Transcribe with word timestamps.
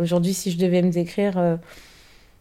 Aujourd'hui, 0.00 0.34
si 0.34 0.50
je 0.50 0.58
devais 0.58 0.82
me 0.82 0.90
décrire, 0.90 1.58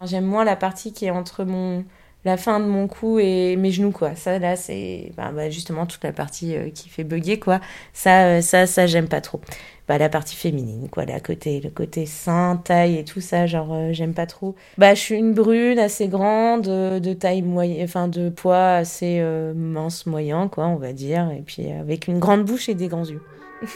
j'aime 0.04 0.26
moins 0.26 0.46
la 0.46 0.56
partie 0.56 0.94
qui 0.94 1.06
est 1.06 1.12
entre 1.12 1.44
mon 1.44 1.84
la 2.24 2.38
fin 2.38 2.60
de 2.60 2.66
mon 2.66 2.88
cou 2.88 3.20
et 3.20 3.56
mes 3.56 3.72
genoux 3.72 3.92
quoi. 3.92 4.16
Ça 4.16 4.38
là 4.40 4.56
c'est 4.56 5.12
bah, 5.18 5.32
bah, 5.34 5.50
justement 5.50 5.86
toute 5.86 6.04
la 6.04 6.12
partie 6.12 6.56
euh, 6.56 6.70
qui 6.70 6.90
fait 6.90 7.04
bugger 7.04 7.40
quoi. 7.40 7.60
Ça 7.94 8.26
euh, 8.26 8.42
ça 8.42 8.68
ça 8.68 8.86
j'aime 8.88 9.08
pas 9.08 9.22
trop. 9.22 9.42
Bah 9.88 9.98
la 9.98 10.10
partie 10.10 10.36
féminine 10.36 10.88
quoi. 10.90 11.06
Là 11.06 11.20
côté 11.20 11.60
le 11.60 11.70
côté 11.70 12.06
sein 12.06 12.62
taille 12.64 12.98
et 12.98 13.04
tout 13.04 13.22
ça 13.22 13.48
genre 13.48 13.74
euh, 13.74 13.90
j'aime 13.92 14.14
pas 14.14 14.28
trop. 14.28 14.56
Bah 14.78 14.94
je 14.94 15.00
suis 15.00 15.16
une 15.16 15.34
brune 15.34 15.80
assez 15.80 16.08
grande 16.08 16.64
de 16.66 17.14
taille 17.14 17.42
moyenne 17.42 17.84
enfin 17.84 18.08
de 18.08 18.30
poids 18.30 18.74
assez 18.74 19.22
mince 19.56 20.06
moyen 20.06 20.48
quoi 20.48 20.68
on 20.68 20.76
va 20.76 20.94
dire. 20.94 21.32
Et 21.32 21.42
puis 21.42 21.72
avec 21.72 22.08
une 22.08 22.20
grande 22.20 22.46
bouche 22.46 22.70
et 22.70 22.76
des 22.76 22.88
grands 22.88 23.06
yeux 23.06 23.22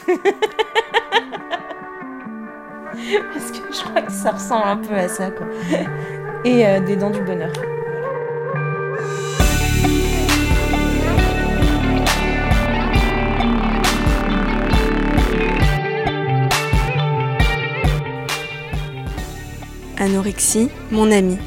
parce 3.32 3.50
que 3.50 3.72
je 3.72 3.84
crois 3.84 4.02
que 4.02 4.12
ça 4.12 4.32
ressemble 4.32 4.66
un 4.66 4.76
peu 4.76 4.94
à 4.94 5.08
ça 5.08 5.30
quoi 5.30 5.46
et 6.44 6.80
des 6.80 6.96
dents 6.96 7.10
du 7.10 7.22
bonheur 7.22 7.52
Anorexie, 19.98 20.68
mon 20.90 21.10
ami. 21.10 21.38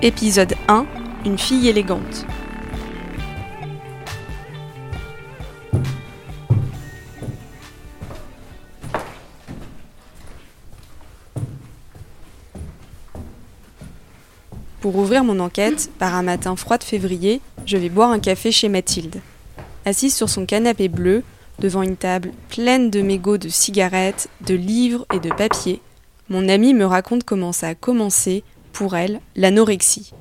Épisode 0.00 0.54
1 0.68 0.86
Une 1.26 1.36
fille 1.36 1.68
élégante. 1.68 2.24
Pour 14.84 14.96
ouvrir 14.96 15.24
mon 15.24 15.40
enquête, 15.40 15.90
par 15.98 16.14
un 16.14 16.22
matin 16.22 16.56
froid 16.56 16.76
de 16.76 16.84
février, 16.84 17.40
je 17.64 17.78
vais 17.78 17.88
boire 17.88 18.10
un 18.10 18.20
café 18.20 18.52
chez 18.52 18.68
Mathilde. 18.68 19.22
Assise 19.86 20.14
sur 20.14 20.28
son 20.28 20.44
canapé 20.44 20.88
bleu, 20.88 21.22
devant 21.58 21.80
une 21.80 21.96
table 21.96 22.32
pleine 22.50 22.90
de 22.90 23.00
mégots 23.00 23.38
de 23.38 23.48
cigarettes, 23.48 24.28
de 24.42 24.54
livres 24.54 25.06
et 25.14 25.20
de 25.20 25.30
papiers, 25.30 25.80
mon 26.28 26.50
amie 26.50 26.74
me 26.74 26.84
raconte 26.84 27.24
comment 27.24 27.52
ça 27.52 27.68
a 27.68 27.74
commencé, 27.74 28.44
pour 28.74 28.94
elle, 28.94 29.20
l'anorexie. 29.36 30.12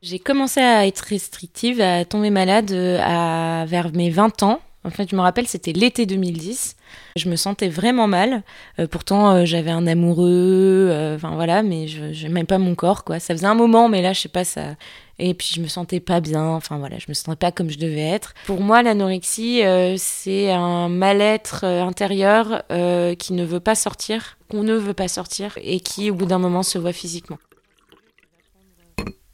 J'ai 0.00 0.20
commencé 0.20 0.60
à 0.60 0.86
être 0.86 1.00
restrictive, 1.00 1.80
à 1.80 2.04
tomber 2.04 2.30
malade 2.30 2.70
euh, 2.70 3.64
vers 3.66 3.90
mes 3.92 4.10
20 4.10 4.44
ans. 4.44 4.60
En 4.84 4.90
fait, 4.90 5.10
je 5.10 5.16
me 5.16 5.20
rappelle, 5.20 5.46
c'était 5.46 5.72
l'été 5.72 6.06
2010. 6.06 6.76
Je 7.16 7.28
me 7.28 7.36
sentais 7.36 7.68
vraiment 7.68 8.06
mal. 8.06 8.42
Euh, 8.78 8.86
pourtant, 8.86 9.30
euh, 9.30 9.44
j'avais 9.44 9.70
un 9.70 9.86
amoureux, 9.86 10.90
enfin 11.16 11.34
voilà, 11.34 11.62
mais 11.62 11.88
je 11.88 12.22
n'aimais 12.26 12.44
pas 12.44 12.58
mon 12.58 12.74
corps, 12.74 13.04
quoi. 13.04 13.18
Ça 13.18 13.34
faisait 13.34 13.46
un 13.46 13.54
moment, 13.54 13.88
mais 13.88 14.02
là, 14.02 14.12
je 14.12 14.20
sais 14.20 14.28
pas, 14.28 14.44
ça, 14.44 14.76
et 15.20 15.34
puis 15.34 15.50
je 15.52 15.60
me 15.60 15.66
sentais 15.66 15.98
pas 16.00 16.20
bien, 16.20 16.44
enfin 16.44 16.78
voilà, 16.78 16.98
je 16.98 17.06
me 17.08 17.14
sentais 17.14 17.36
pas 17.36 17.50
comme 17.50 17.70
je 17.70 17.78
devais 17.78 18.02
être. 18.02 18.34
Pour 18.46 18.60
moi, 18.60 18.82
l'anorexie, 18.82 19.64
euh, 19.64 19.96
c'est 19.98 20.52
un 20.52 20.88
mal-être 20.88 21.64
euh, 21.64 21.82
intérieur 21.82 22.62
euh, 22.70 23.16
qui 23.16 23.32
ne 23.32 23.44
veut 23.44 23.60
pas 23.60 23.74
sortir, 23.74 24.38
qu'on 24.48 24.62
ne 24.62 24.74
veut 24.74 24.94
pas 24.94 25.08
sortir 25.08 25.58
et 25.60 25.80
qui 25.80 26.10
au 26.10 26.14
bout 26.14 26.26
d'un 26.26 26.38
moment 26.38 26.62
se 26.62 26.78
voit 26.78 26.92
physiquement. 26.92 27.38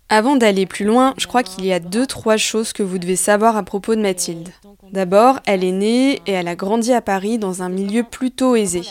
Avant 0.09 0.37
d'aller 0.37 0.65
plus 0.65 0.84
loin, 0.87 1.12
je 1.19 1.27
crois 1.27 1.42
qu'il 1.42 1.67
y 1.67 1.72
a 1.72 1.81
deux, 1.81 2.06
trois 2.06 2.37
choses 2.37 2.72
que 2.72 2.83
vous 2.83 2.98
devez 2.98 3.17
savoir 3.17 3.56
à 3.56 3.62
propos 3.62 3.95
de 3.95 4.00
Mathilde. 4.00 4.50
D'abord, 4.92 5.40
elle 5.46 5.64
est 5.64 5.72
née 5.72 6.20
et 6.27 6.32
elle 6.32 6.48
a 6.48 6.56
grandi 6.56 6.92
à 6.92 7.00
Paris 7.00 7.38
dans 7.38 7.62
un 7.62 7.68
milieu 7.68 8.02
plutôt 8.04 8.56
aisé. 8.56 8.82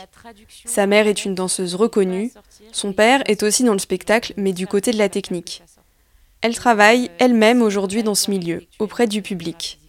Sa 0.66 0.88
mère 0.88 1.08
est 1.08 1.26
une 1.26 1.36
danseuse 1.36 1.76
reconnue, 1.76 2.32
son 2.72 2.94
père 2.94 3.22
est 3.28 3.44
aussi 3.44 3.64
dans 3.64 3.74
le 3.74 3.80
spectacle 3.80 4.34
mais 4.38 4.54
du 4.54 4.68
côté 4.68 4.92
de 4.92 4.98
la 4.98 5.10
technique. 5.10 5.64
Elle 6.42 6.56
travaille 6.56 7.10
elle-même 7.20 7.62
aujourd'hui 7.62 8.04
dans 8.04 8.16
ce 8.16 8.30
milieu, 8.30 8.64
auprès 8.80 9.08
du 9.08 9.22
public. 9.22 9.80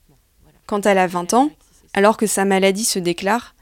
Quand 0.66 0.86
elle 0.86 0.98
a 0.98 1.06
20 1.06 1.34
ans, 1.34 1.50
alors 1.94 2.16
que 2.16 2.26
sa 2.26 2.44
maladie 2.44 2.84
se 2.84 2.98
déclare, 2.98 3.54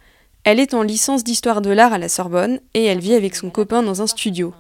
elle 0.45 0.59
est 0.59 0.75
en 0.75 0.83
licence 0.83 1.25
d'histoire 1.25 1.63
de 1.63 1.71
l'art 1.71 1.93
à 1.93 1.99
la 1.99 2.09
Sorbonne 2.09 2.61
et 2.75 2.85
elle 2.85 3.01
vit 3.01 3.15
avec 3.15 3.37
son 3.37 3.51
copain 3.51 3.83
dans 3.83 4.03
un 4.03 4.07
studio. 4.07 4.53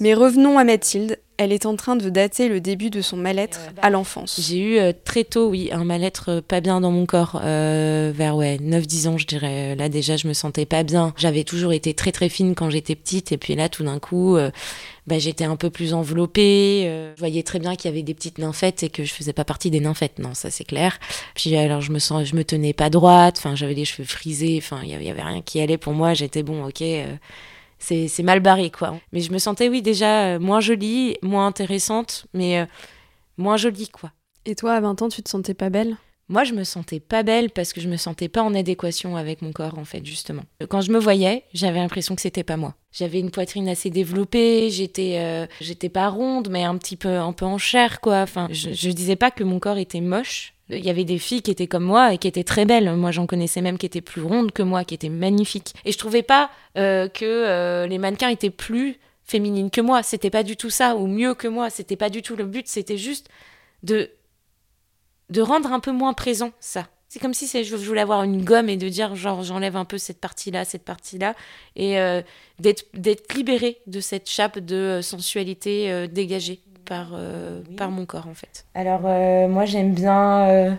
Mais 0.00 0.14
revenons 0.14 0.58
à 0.58 0.64
Mathilde, 0.64 1.18
elle 1.36 1.52
est 1.52 1.66
en 1.66 1.74
train 1.74 1.96
de 1.96 2.08
dater 2.10 2.48
le 2.48 2.60
début 2.60 2.90
de 2.90 3.00
son 3.00 3.16
mal-être 3.16 3.60
à 3.82 3.90
l'enfance. 3.90 4.38
J'ai 4.40 4.58
eu 4.58 4.78
euh, 4.78 4.92
très 5.04 5.24
tôt, 5.24 5.48
oui, 5.48 5.70
un 5.72 5.84
mal-être 5.84 6.30
euh, 6.30 6.40
pas 6.40 6.60
bien 6.60 6.80
dans 6.80 6.90
mon 6.90 7.06
corps, 7.06 7.40
euh, 7.42 8.12
vers 8.14 8.36
ouais, 8.36 8.58
9-10 8.58 9.08
ans, 9.08 9.18
je 9.18 9.26
dirais. 9.26 9.74
Là, 9.74 9.88
déjà, 9.88 10.16
je 10.16 10.28
me 10.28 10.32
sentais 10.32 10.66
pas 10.66 10.82
bien. 10.82 11.12
J'avais 11.16 11.44
toujours 11.44 11.72
été 11.72 11.94
très 11.94 12.12
très 12.12 12.28
fine 12.28 12.54
quand 12.54 12.70
j'étais 12.70 12.94
petite, 12.94 13.32
et 13.32 13.38
puis 13.38 13.54
là, 13.54 13.68
tout 13.68 13.84
d'un 13.84 13.98
coup, 13.98 14.36
bah, 15.06 15.18
j'étais 15.18 15.44
un 15.44 15.56
peu 15.56 15.70
plus 15.70 15.94
enveloppée. 15.94 17.12
je 17.16 17.18
voyais 17.18 17.42
très 17.42 17.58
bien 17.58 17.74
qu'il 17.74 17.90
y 17.90 17.94
avait 17.94 18.02
des 18.02 18.14
petites 18.14 18.38
nymphètes 18.38 18.82
et 18.82 18.90
que 18.90 19.04
je 19.04 19.12
faisais 19.12 19.32
pas 19.32 19.44
partie 19.44 19.70
des 19.70 19.80
nymphètes, 19.80 20.18
non, 20.18 20.34
ça 20.34 20.50
c'est 20.50 20.64
clair. 20.64 20.98
Puis 21.34 21.56
alors, 21.56 21.80
je 21.80 21.90
me 21.90 21.98
sens, 21.98 22.24
je 22.24 22.36
me 22.36 22.44
tenais 22.44 22.74
pas 22.74 22.90
droite, 22.90 23.36
enfin, 23.38 23.56
j'avais 23.56 23.74
les 23.74 23.84
cheveux 23.84 24.06
frisés, 24.06 24.56
enfin, 24.58 24.80
il 24.84 24.90
y 24.90 24.94
avait, 24.94 25.04
y 25.04 25.10
avait 25.10 25.22
rien 25.22 25.42
qui 25.42 25.60
allait 25.60 25.78
pour 25.78 25.94
moi. 25.94 26.14
J'étais 26.14 26.42
bon, 26.42 26.64
ok 26.66 26.82
c'est 27.84 28.22
mal 28.22 28.40
barré, 28.40 28.70
quoi. 28.70 28.98
Mais 29.12 29.20
je 29.20 29.32
me 29.32 29.38
sentais, 29.38 29.68
oui, 29.68 29.82
déjà 29.82 30.34
euh, 30.34 30.38
moins 30.40 30.60
jolie, 30.60 31.16
moins 31.22 31.46
intéressante, 31.46 32.26
mais 32.32 32.60
euh, 32.60 32.66
moins 33.36 33.56
jolie, 33.56 33.88
quoi. 33.88 34.12
Et 34.46 34.54
toi, 34.54 34.74
à 34.74 34.80
20 34.80 35.02
ans, 35.02 35.08
tu 35.08 35.22
te 35.22 35.28
sentais 35.28 35.54
pas 35.54 35.70
belle? 35.70 35.96
Moi, 36.28 36.44
je 36.44 36.54
me 36.54 36.64
sentais 36.64 37.00
pas 37.00 37.22
belle 37.22 37.50
parce 37.50 37.74
que 37.74 37.82
je 37.82 37.88
me 37.88 37.98
sentais 37.98 38.28
pas 38.28 38.42
en 38.42 38.54
adéquation 38.54 39.16
avec 39.16 39.42
mon 39.42 39.52
corps, 39.52 39.78
en 39.78 39.84
fait, 39.84 40.04
justement. 40.06 40.42
Quand 40.70 40.80
je 40.80 40.90
me 40.90 40.98
voyais, 40.98 41.44
j'avais 41.52 41.78
l'impression 41.78 42.14
que 42.14 42.22
c'était 42.22 42.44
pas 42.44 42.56
moi. 42.56 42.74
J'avais 42.92 43.20
une 43.20 43.30
poitrine 43.30 43.68
assez 43.68 43.90
développée, 43.90 44.70
j'étais, 44.70 45.18
euh, 45.18 45.46
j'étais 45.60 45.90
pas 45.90 46.08
ronde, 46.08 46.48
mais 46.50 46.64
un 46.64 46.78
petit 46.78 46.96
peu, 46.96 47.18
un 47.18 47.32
peu 47.32 47.44
en 47.44 47.58
chair, 47.58 48.00
quoi. 48.00 48.20
Enfin, 48.22 48.48
je, 48.50 48.72
je 48.72 48.90
disais 48.90 49.16
pas 49.16 49.30
que 49.30 49.44
mon 49.44 49.58
corps 49.58 49.76
était 49.76 50.00
moche, 50.00 50.53
il 50.70 50.84
y 50.84 50.90
avait 50.90 51.04
des 51.04 51.18
filles 51.18 51.42
qui 51.42 51.50
étaient 51.50 51.66
comme 51.66 51.84
moi 51.84 52.14
et 52.14 52.18
qui 52.18 52.26
étaient 52.26 52.44
très 52.44 52.64
belles. 52.64 52.94
Moi, 52.96 53.10
j'en 53.10 53.26
connaissais 53.26 53.60
même 53.60 53.76
qui 53.76 53.86
étaient 53.86 54.00
plus 54.00 54.22
rondes 54.22 54.52
que 54.52 54.62
moi, 54.62 54.84
qui 54.84 54.94
étaient 54.94 55.10
magnifiques. 55.10 55.74
Et 55.84 55.92
je 55.92 55.98
trouvais 55.98 56.22
pas 56.22 56.50
euh, 56.78 57.08
que 57.08 57.24
euh, 57.24 57.86
les 57.86 57.98
mannequins 57.98 58.28
étaient 58.28 58.50
plus 58.50 58.98
féminines 59.24 59.70
que 59.70 59.82
moi. 59.82 60.02
C'était 60.02 60.30
pas 60.30 60.42
du 60.42 60.56
tout 60.56 60.70
ça, 60.70 60.96
ou 60.96 61.06
mieux 61.06 61.34
que 61.34 61.48
moi. 61.48 61.68
C'était 61.68 61.96
pas 61.96 62.08
du 62.08 62.22
tout 62.22 62.34
le 62.34 62.44
but. 62.44 62.66
C'était 62.66 62.98
juste 62.98 63.28
de 63.82 64.10
de 65.30 65.40
rendre 65.40 65.72
un 65.72 65.80
peu 65.80 65.90
moins 65.90 66.12
présent 66.12 66.52
ça. 66.60 66.86
C'est 67.08 67.18
comme 67.18 67.32
si 67.32 67.46
je 67.46 67.76
voulais 67.76 68.00
avoir 68.00 68.24
une 68.24 68.44
gomme 68.44 68.68
et 68.68 68.76
de 68.76 68.88
dire 68.88 69.14
genre 69.14 69.42
j'enlève 69.42 69.76
un 69.76 69.84
peu 69.84 69.98
cette 69.98 70.20
partie-là, 70.20 70.64
cette 70.64 70.84
partie-là, 70.84 71.34
et 71.76 71.98
euh, 71.98 72.20
d'être 72.58 73.34
libérée 73.34 73.78
de 73.86 74.00
cette 74.00 74.28
chape 74.28 74.58
de 74.58 75.00
sensualité 75.02 76.08
dégagée 76.08 76.60
par, 76.84 77.08
euh, 77.14 77.60
par 77.76 77.90
mon 77.90 78.06
corps 78.06 78.26
en 78.28 78.34
fait. 78.34 78.64
Alors 78.74 79.02
euh, 79.04 79.48
moi 79.48 79.64
j'aime 79.64 79.92
bien 79.92 80.48
euh, 80.48 80.72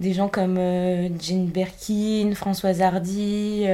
des 0.00 0.12
gens 0.12 0.28
comme 0.28 0.56
Jane 1.20 1.46
Birkin, 1.46 2.32
Françoise 2.34 2.80
Hardy. 2.82 3.64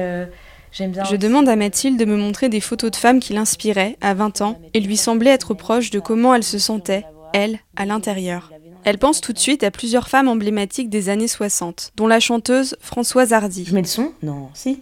j'aime 0.71 0.91
bien 0.91 1.03
Je 1.03 1.15
demande 1.15 1.47
à 1.49 1.55
Mathilde 1.55 1.99
de 1.99 2.05
me 2.05 2.17
montrer 2.17 2.49
des 2.49 2.61
photos 2.61 2.91
de 2.91 2.95
femmes 2.95 3.19
qui 3.19 3.33
l'inspiraient 3.33 3.97
à 4.01 4.13
20 4.13 4.41
ans 4.41 4.59
et 4.73 4.79
lui 4.79 4.97
semblaient 4.97 5.31
être 5.31 5.53
proches 5.53 5.89
de 5.91 5.99
comment 5.99 6.35
elle 6.35 6.43
se 6.43 6.59
sentait, 6.59 7.05
elle, 7.33 7.59
à 7.75 7.85
l'intérieur. 7.85 8.51
Elle 8.85 8.97
pense 8.97 9.21
tout 9.21 9.33
de 9.33 9.39
suite 9.39 9.63
à 9.63 9.71
plusieurs 9.71 10.07
femmes 10.07 10.29
emblématiques 10.29 10.89
des 10.89 11.09
années 11.09 11.27
60, 11.27 11.91
dont 11.95 12.07
la 12.07 12.19
chanteuse 12.19 12.77
Françoise 12.79 13.33
Hardy. 13.33 13.65
Je 13.65 13.73
mets 13.73 13.81
le 13.81 13.87
son? 13.87 14.13
Non, 14.23 14.49
si. 14.53 14.81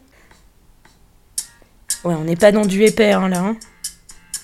Ouais, 2.03 2.13
on 2.13 2.23
n'est 2.23 2.35
pas 2.35 2.51
dans 2.51 2.65
du 2.65 2.83
épais 2.83 3.11
hein, 3.11 3.27
là. 3.27 3.39
Hein. 3.39 3.57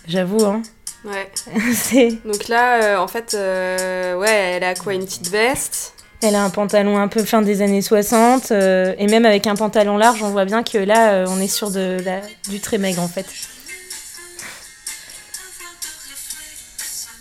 J'avoue, 0.07 0.43
hein. 0.43 0.63
Ouais. 1.05 1.29
Donc 2.25 2.47
là, 2.47 2.81
euh, 2.81 2.97
en 2.97 3.07
fait, 3.07 3.33
euh, 3.33 4.15
ouais, 4.15 4.29
elle 4.29 4.63
a 4.63 4.75
quoi 4.75 4.93
Une 4.93 5.05
petite 5.05 5.29
veste? 5.29 5.93
Elle 6.21 6.35
a 6.35 6.43
un 6.43 6.49
pantalon 6.49 6.97
un 6.97 7.09
peu 7.09 7.23
fin 7.23 7.41
des 7.41 7.61
années 7.61 7.81
60. 7.81 8.51
Euh, 8.51 8.93
et 8.97 9.07
même 9.07 9.25
avec 9.25 9.45
un 9.45 9.55
pantalon 9.55 9.97
large, 9.97 10.23
on 10.23 10.29
voit 10.29 10.45
bien 10.45 10.63
que 10.63 10.77
là, 10.77 11.25
on 11.27 11.39
est 11.39 11.47
sur 11.47 11.69
de, 11.69 11.97
du 12.49 12.61
très 12.61 12.77
maigre 12.77 13.01
en 13.01 13.09
fait. 13.09 13.25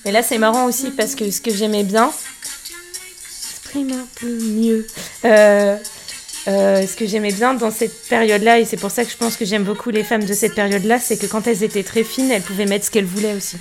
Et 0.05 0.13
là, 0.13 0.23
c'est 0.23 0.39
marrant 0.39 0.67
aussi 0.67 0.91
parce 0.91 1.15
que 1.15 1.31
ce 1.31 1.41
que 1.41 1.53
j'aimais 1.53 1.85
bien. 1.85 2.13
Exprime 3.51 3.93
un 3.93 4.07
peu 4.21 4.27
mieux. 4.27 4.87
Ce 6.47 6.97
que 6.97 7.07
j'aimais 7.07 7.33
bien 7.33 7.55
dans 7.55 7.71
cette 7.71 8.09
période-là, 8.09 8.59
et 8.59 8.65
c'est 8.65 8.77
pour 8.77 8.91
ça 8.91 9.05
que 9.05 9.11
je 9.11 9.17
pense 9.17 9.37
que 9.37 9.45
j'aime 9.45 9.65
beaucoup 9.65 9.91
les 9.91 10.05
femmes 10.05 10.25
de 10.25 10.35
cette 10.35 10.55
période-là, 10.55 10.99
c'est 10.99 11.17
que 11.17 11.27
quand 11.27 11.47
elles 11.47 11.63
étaient 11.63 11.85
très 11.85 12.05
fines, 12.05 12.31
elles 12.31 12.43
pouvaient 12.43 12.67
mettre 12.67 12.87
ce 12.87 12.91
qu'elles 12.91 13.05
voulaient 13.05 13.35
aussi. 13.35 13.57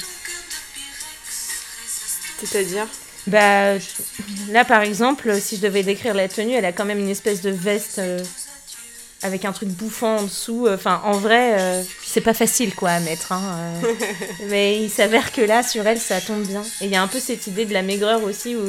C'est-à-dire? 2.43 2.87
Bah 3.27 3.75
là 4.49 4.65
par 4.65 4.81
exemple, 4.81 5.39
si 5.39 5.57
je 5.57 5.61
devais 5.61 5.83
décrire 5.83 6.13
la 6.13 6.27
tenue, 6.27 6.53
elle 6.53 6.65
a 6.65 6.71
quand 6.71 6.85
même 6.85 6.99
une 6.99 7.09
espèce 7.09 7.41
de 7.41 7.51
veste 7.51 7.99
euh, 7.99 8.19
avec 9.21 9.45
un 9.45 9.51
truc 9.51 9.69
bouffant 9.69 10.17
en 10.17 10.23
dessous. 10.23 10.67
Enfin, 10.67 11.01
en 11.05 11.13
vrai, 11.13 11.59
euh, 11.59 11.83
c'est 12.03 12.21
pas 12.21 12.33
facile 12.33 12.73
quoi 12.73 12.89
à 12.89 12.99
mettre. 12.99 13.31
Hein, 13.31 13.43
euh. 13.83 13.93
mais 14.49 14.81
il 14.81 14.89
s'avère 14.89 15.31
que 15.31 15.41
là, 15.41 15.61
sur 15.61 15.85
elle, 15.85 15.99
ça 15.99 16.19
tombe 16.19 16.43
bien. 16.43 16.63
Et 16.81 16.85
il 16.85 16.89
y 16.89 16.95
a 16.95 17.01
un 17.01 17.07
peu 17.07 17.19
cette 17.19 17.45
idée 17.45 17.65
de 17.65 17.73
la 17.73 17.83
maigreur 17.83 18.23
aussi 18.23 18.55
où 18.55 18.67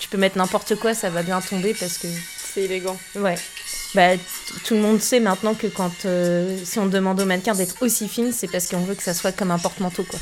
tu 0.00 0.08
peux 0.08 0.18
mettre 0.18 0.38
n'importe 0.38 0.74
quoi, 0.76 0.94
ça 0.94 1.10
va 1.10 1.22
bien 1.22 1.40
tomber 1.40 1.74
parce 1.74 1.98
que 1.98 2.08
c'est 2.58 2.64
élégant. 2.64 2.96
Ouais. 3.14 3.36
bah, 3.94 4.16
tout 4.64 4.74
le 4.74 4.80
monde 4.80 5.00
sait 5.00 5.20
maintenant 5.20 5.54
que 5.54 5.66
quand 5.66 6.04
euh, 6.04 6.58
si 6.64 6.78
on 6.78 6.86
demande 6.86 7.20
aux 7.20 7.24
mannequins 7.24 7.54
d'être 7.54 7.76
aussi 7.80 8.08
fines, 8.08 8.32
c'est 8.32 8.48
parce 8.48 8.68
qu'on 8.68 8.80
veut 8.80 8.94
que 8.94 9.02
ça 9.02 9.14
soit 9.14 9.32
comme 9.32 9.50
un 9.50 9.58
porte-manteau 9.58 10.02
quoi. 10.04 10.18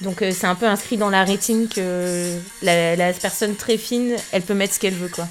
Donc 0.00 0.22
euh, 0.22 0.32
c'est 0.32 0.46
un 0.46 0.54
peu 0.54 0.66
inscrit 0.66 0.96
dans 0.96 1.10
la 1.10 1.24
rétine 1.24 1.68
que 1.68 2.38
la, 2.62 3.12
personne 3.12 3.56
très 3.56 3.78
fine, 3.78 4.16
elle 4.32 4.42
peut 4.42 4.54
mettre 4.54 4.74
ce 4.74 4.80
qu'elle 4.80 4.94
veut 4.94 5.08
quoi. 5.08 5.26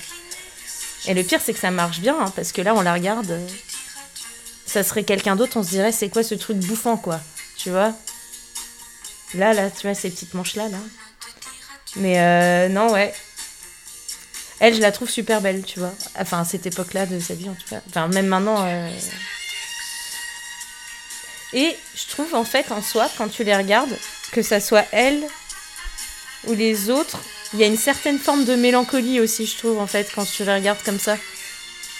Et 1.07 1.13
le 1.13 1.23
pire 1.23 1.39
c'est 1.43 1.53
que 1.53 1.59
ça 1.59 1.71
marche 1.71 1.99
bien 1.99 2.17
hein, 2.19 2.31
parce 2.35 2.51
que 2.51 2.61
là 2.61 2.73
on 2.75 2.81
la 2.81 2.93
regarde, 2.93 3.39
ça 4.65 4.83
serait 4.83 5.03
quelqu'un 5.03 5.35
d'autre, 5.35 5.57
on 5.57 5.63
se 5.63 5.69
dirait 5.69 5.91
c'est 5.91 6.09
quoi 6.09 6.23
ce 6.23 6.35
truc 6.35 6.57
bouffant 6.57 6.97
quoi, 6.97 7.19
tu 7.57 7.69
vois? 7.69 7.93
Là 9.35 9.53
là, 9.53 9.69
tu 9.69 9.85
vois 9.85 9.93
ces 9.93 10.09
petites 10.09 10.33
manches 10.33 10.55
là 10.55 10.67
là. 10.69 10.79
Mais 11.95 12.19
euh, 12.19 12.69
non 12.69 12.91
ouais, 12.91 13.13
elle, 14.59 14.75
je 14.75 14.81
la 14.81 14.91
trouve 14.91 15.09
super 15.09 15.41
belle, 15.41 15.63
tu 15.63 15.79
vois. 15.79 15.93
Enfin, 16.19 16.41
à 16.41 16.45
cette 16.45 16.65
époque-là 16.65 17.05
de 17.05 17.19
sa 17.19 17.33
vie, 17.33 17.49
en 17.49 17.53
tout 17.53 17.67
cas. 17.69 17.81
Enfin, 17.89 18.07
même 18.09 18.27
maintenant. 18.27 18.65
Euh. 18.65 18.89
Et 21.53 21.75
je 21.95 22.07
trouve, 22.09 22.35
en 22.35 22.43
fait, 22.43 22.71
en 22.71 22.81
soi, 22.81 23.09
quand 23.17 23.29
tu 23.29 23.43
les 23.43 23.55
regardes, 23.55 23.95
que 24.31 24.41
ça 24.41 24.59
soit 24.59 24.85
elle 24.91 25.23
ou 26.47 26.53
les 26.53 26.89
autres, 26.89 27.19
il 27.53 27.59
y 27.59 27.63
a 27.63 27.67
une 27.67 27.77
certaine 27.77 28.19
forme 28.19 28.45
de 28.45 28.55
mélancolie 28.55 29.19
aussi, 29.19 29.45
je 29.45 29.57
trouve, 29.57 29.79
en 29.79 29.87
fait, 29.87 30.09
quand 30.13 30.25
tu 30.25 30.43
les 30.43 30.53
regardes 30.53 30.83
comme 30.83 30.99
ça. 30.99 31.17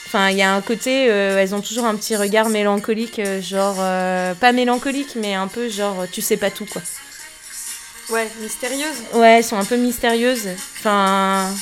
Enfin, 0.05 0.29
il 0.29 0.37
y 0.37 0.41
a 0.41 0.53
un 0.53 0.61
côté, 0.61 1.09
euh, 1.09 1.37
elles 1.37 1.55
ont 1.55 1.61
toujours 1.61 1.85
un 1.85 1.95
petit 1.95 2.15
regard 2.15 2.49
mélancolique, 2.49 3.19
euh, 3.19 3.41
genre, 3.41 3.75
pas 4.35 4.51
mélancolique, 4.51 5.15
mais 5.15 5.33
un 5.33 5.47
peu 5.47 5.69
genre, 5.69 6.05
tu 6.11 6.21
sais 6.21 6.37
pas 6.37 6.51
tout, 6.51 6.65
quoi. 6.65 6.81
Ouais, 8.09 8.27
mystérieuse. 8.41 8.97
Ouais, 9.13 9.37
elles 9.37 9.43
sont 9.43 9.57
un 9.57 9.65
peu 9.65 9.77
mystérieuses. 9.77 10.49
Enfin, 10.79 11.53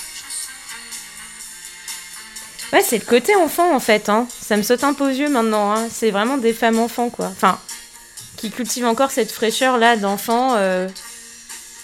Ouais, 2.74 2.82
c'est 2.82 2.98
le 2.98 3.06
côté 3.06 3.36
enfant 3.36 3.74
en 3.74 3.80
fait. 3.80 4.10
Hein. 4.10 4.28
Ça 4.30 4.58
me 4.58 4.62
saute 4.62 4.84
un 4.84 4.94
peu 4.94 5.06
aux 5.06 5.14
yeux 5.14 5.30
maintenant. 5.30 5.72
Hein. 5.72 5.88
C'est 5.90 6.12
vraiment 6.12 6.38
des 6.38 6.54
femmes 6.54 6.80
enfants 6.80 7.10
quoi. 7.10 7.28
Enfin, 7.28 7.60
qui 8.36 8.52
cultivent 8.52 8.86
encore 8.86 9.12
cette 9.12 9.32
fraîcheur 9.32 9.78
là 9.78 9.96
d'enfant. 9.96 10.56
Euh. 10.56 10.90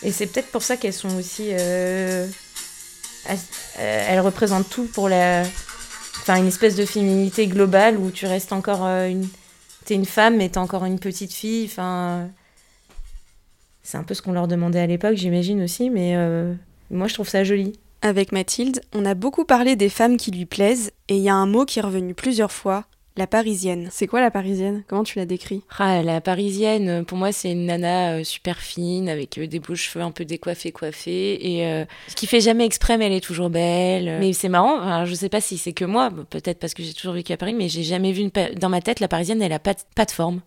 Et 0.04 0.12
c'est 0.12 0.28
peut-être 0.28 0.52
pour 0.52 0.62
ça 0.62 0.76
qu'elles 0.76 0.94
sont 0.94 1.16
aussi. 1.18 1.50
Euh, 1.52 2.28
euh... 3.30 4.06
Elles 4.10 4.20
représentent 4.20 4.70
tout 4.70 4.86
pour 4.86 5.08
la. 5.08 5.44
Enfin, 6.22 6.36
une 6.38 6.48
espèce 6.48 6.76
de 6.76 6.86
féminité 6.86 7.48
globale 7.48 7.98
où 7.98 8.12
tu 8.12 8.26
restes 8.26 8.52
encore 8.52 8.86
euh, 8.86 9.08
une. 9.08 9.28
T'es 9.86 9.96
une 9.96 10.06
femme 10.06 10.38
mais 10.38 10.50
t'es 10.50 10.58
encore 10.58 10.84
une 10.86 11.00
petite 11.00 11.34
fille. 11.34 11.66
Enfin. 11.66 12.28
C'est 13.84 13.98
un 13.98 14.04
peu 14.04 14.14
ce 14.14 14.22
qu'on 14.22 14.32
leur 14.32 14.48
demandait 14.48 14.80
à 14.80 14.88
l'époque, 14.88 15.16
j'imagine 15.16 15.62
aussi, 15.62 15.90
mais 15.90 16.16
moi 16.90 17.10
je 17.10 17.14
trouve 17.14 17.28
ça 17.28 17.44
joli. 17.44 17.78
Avec 18.06 18.34
Mathilde, 18.34 18.82
on 18.94 19.06
a 19.06 19.14
beaucoup 19.14 19.46
parlé 19.46 19.78
des 19.78 19.88
femmes 19.88 20.18
qui 20.18 20.30
lui 20.30 20.46
plaisent, 20.46 20.92
et 21.08 21.16
il 21.16 21.22
y 21.22 21.30
a 21.30 21.36
un 21.36 21.46
mot 21.46 21.64
qui 21.64 21.80
est 21.80 21.82
revenu 21.82 22.14
plusieurs 22.14 22.52
fois, 22.52 22.84
la 23.16 23.28
parisienne. 23.28 23.88
C'est 23.92 24.08
quoi 24.08 24.20
la 24.20 24.30
parisienne? 24.30 24.84
Comment 24.90 25.06
tu 25.06 25.20
la 25.20 25.26
décris? 25.26 25.62
Ah, 25.80 26.04
La 26.04 26.20
parisienne, 26.20 27.06
pour 27.06 27.18
moi, 27.18 27.32
c'est 27.32 27.54
une 27.54 27.68
nana 27.68 28.16
euh, 28.16 28.26
super 28.26 28.60
fine, 28.60 29.08
avec 29.08 29.38
euh, 29.38 29.48
des 29.48 29.62
beaux 29.62 29.76
cheveux 29.76 30.04
un 30.04 30.12
peu 30.12 30.26
décoiffés, 30.26 30.74
coiffés, 30.74 31.56
et 31.56 31.66
euh, 31.66 31.86
ce 32.10 32.16
qui 32.16 32.28
fait 32.28 32.42
jamais 32.42 32.66
exprès, 32.66 32.98
mais 32.98 33.06
elle 33.06 33.14
est 33.14 33.24
toujours 33.24 33.50
belle. 33.50 34.18
Mais 34.20 34.34
c'est 34.34 34.50
marrant, 34.50 34.82
alors, 34.82 35.06
je 35.06 35.16
sais 35.16 35.30
pas 35.30 35.40
si 35.40 35.58
c'est 35.58 35.72
que 35.72 35.86
moi, 35.86 36.12
peut-être 36.30 36.60
parce 36.60 36.74
que 36.74 36.84
j'ai 36.84 36.94
toujours 36.94 37.14
vécu 37.14 37.32
à 37.32 37.38
Paris, 37.38 37.54
mais 37.54 37.70
j'ai 37.70 37.84
jamais 37.84 38.12
vu 38.12 38.24
une 38.24 38.32
dans 38.60 38.68
ma 38.68 38.82
tête, 38.82 39.00
la 39.00 39.08
parisienne, 39.08 39.42
elle 39.42 39.54
a 39.54 39.60
pas 39.60 39.76
pas 39.96 40.04
de 40.04 40.12
forme 40.12 40.42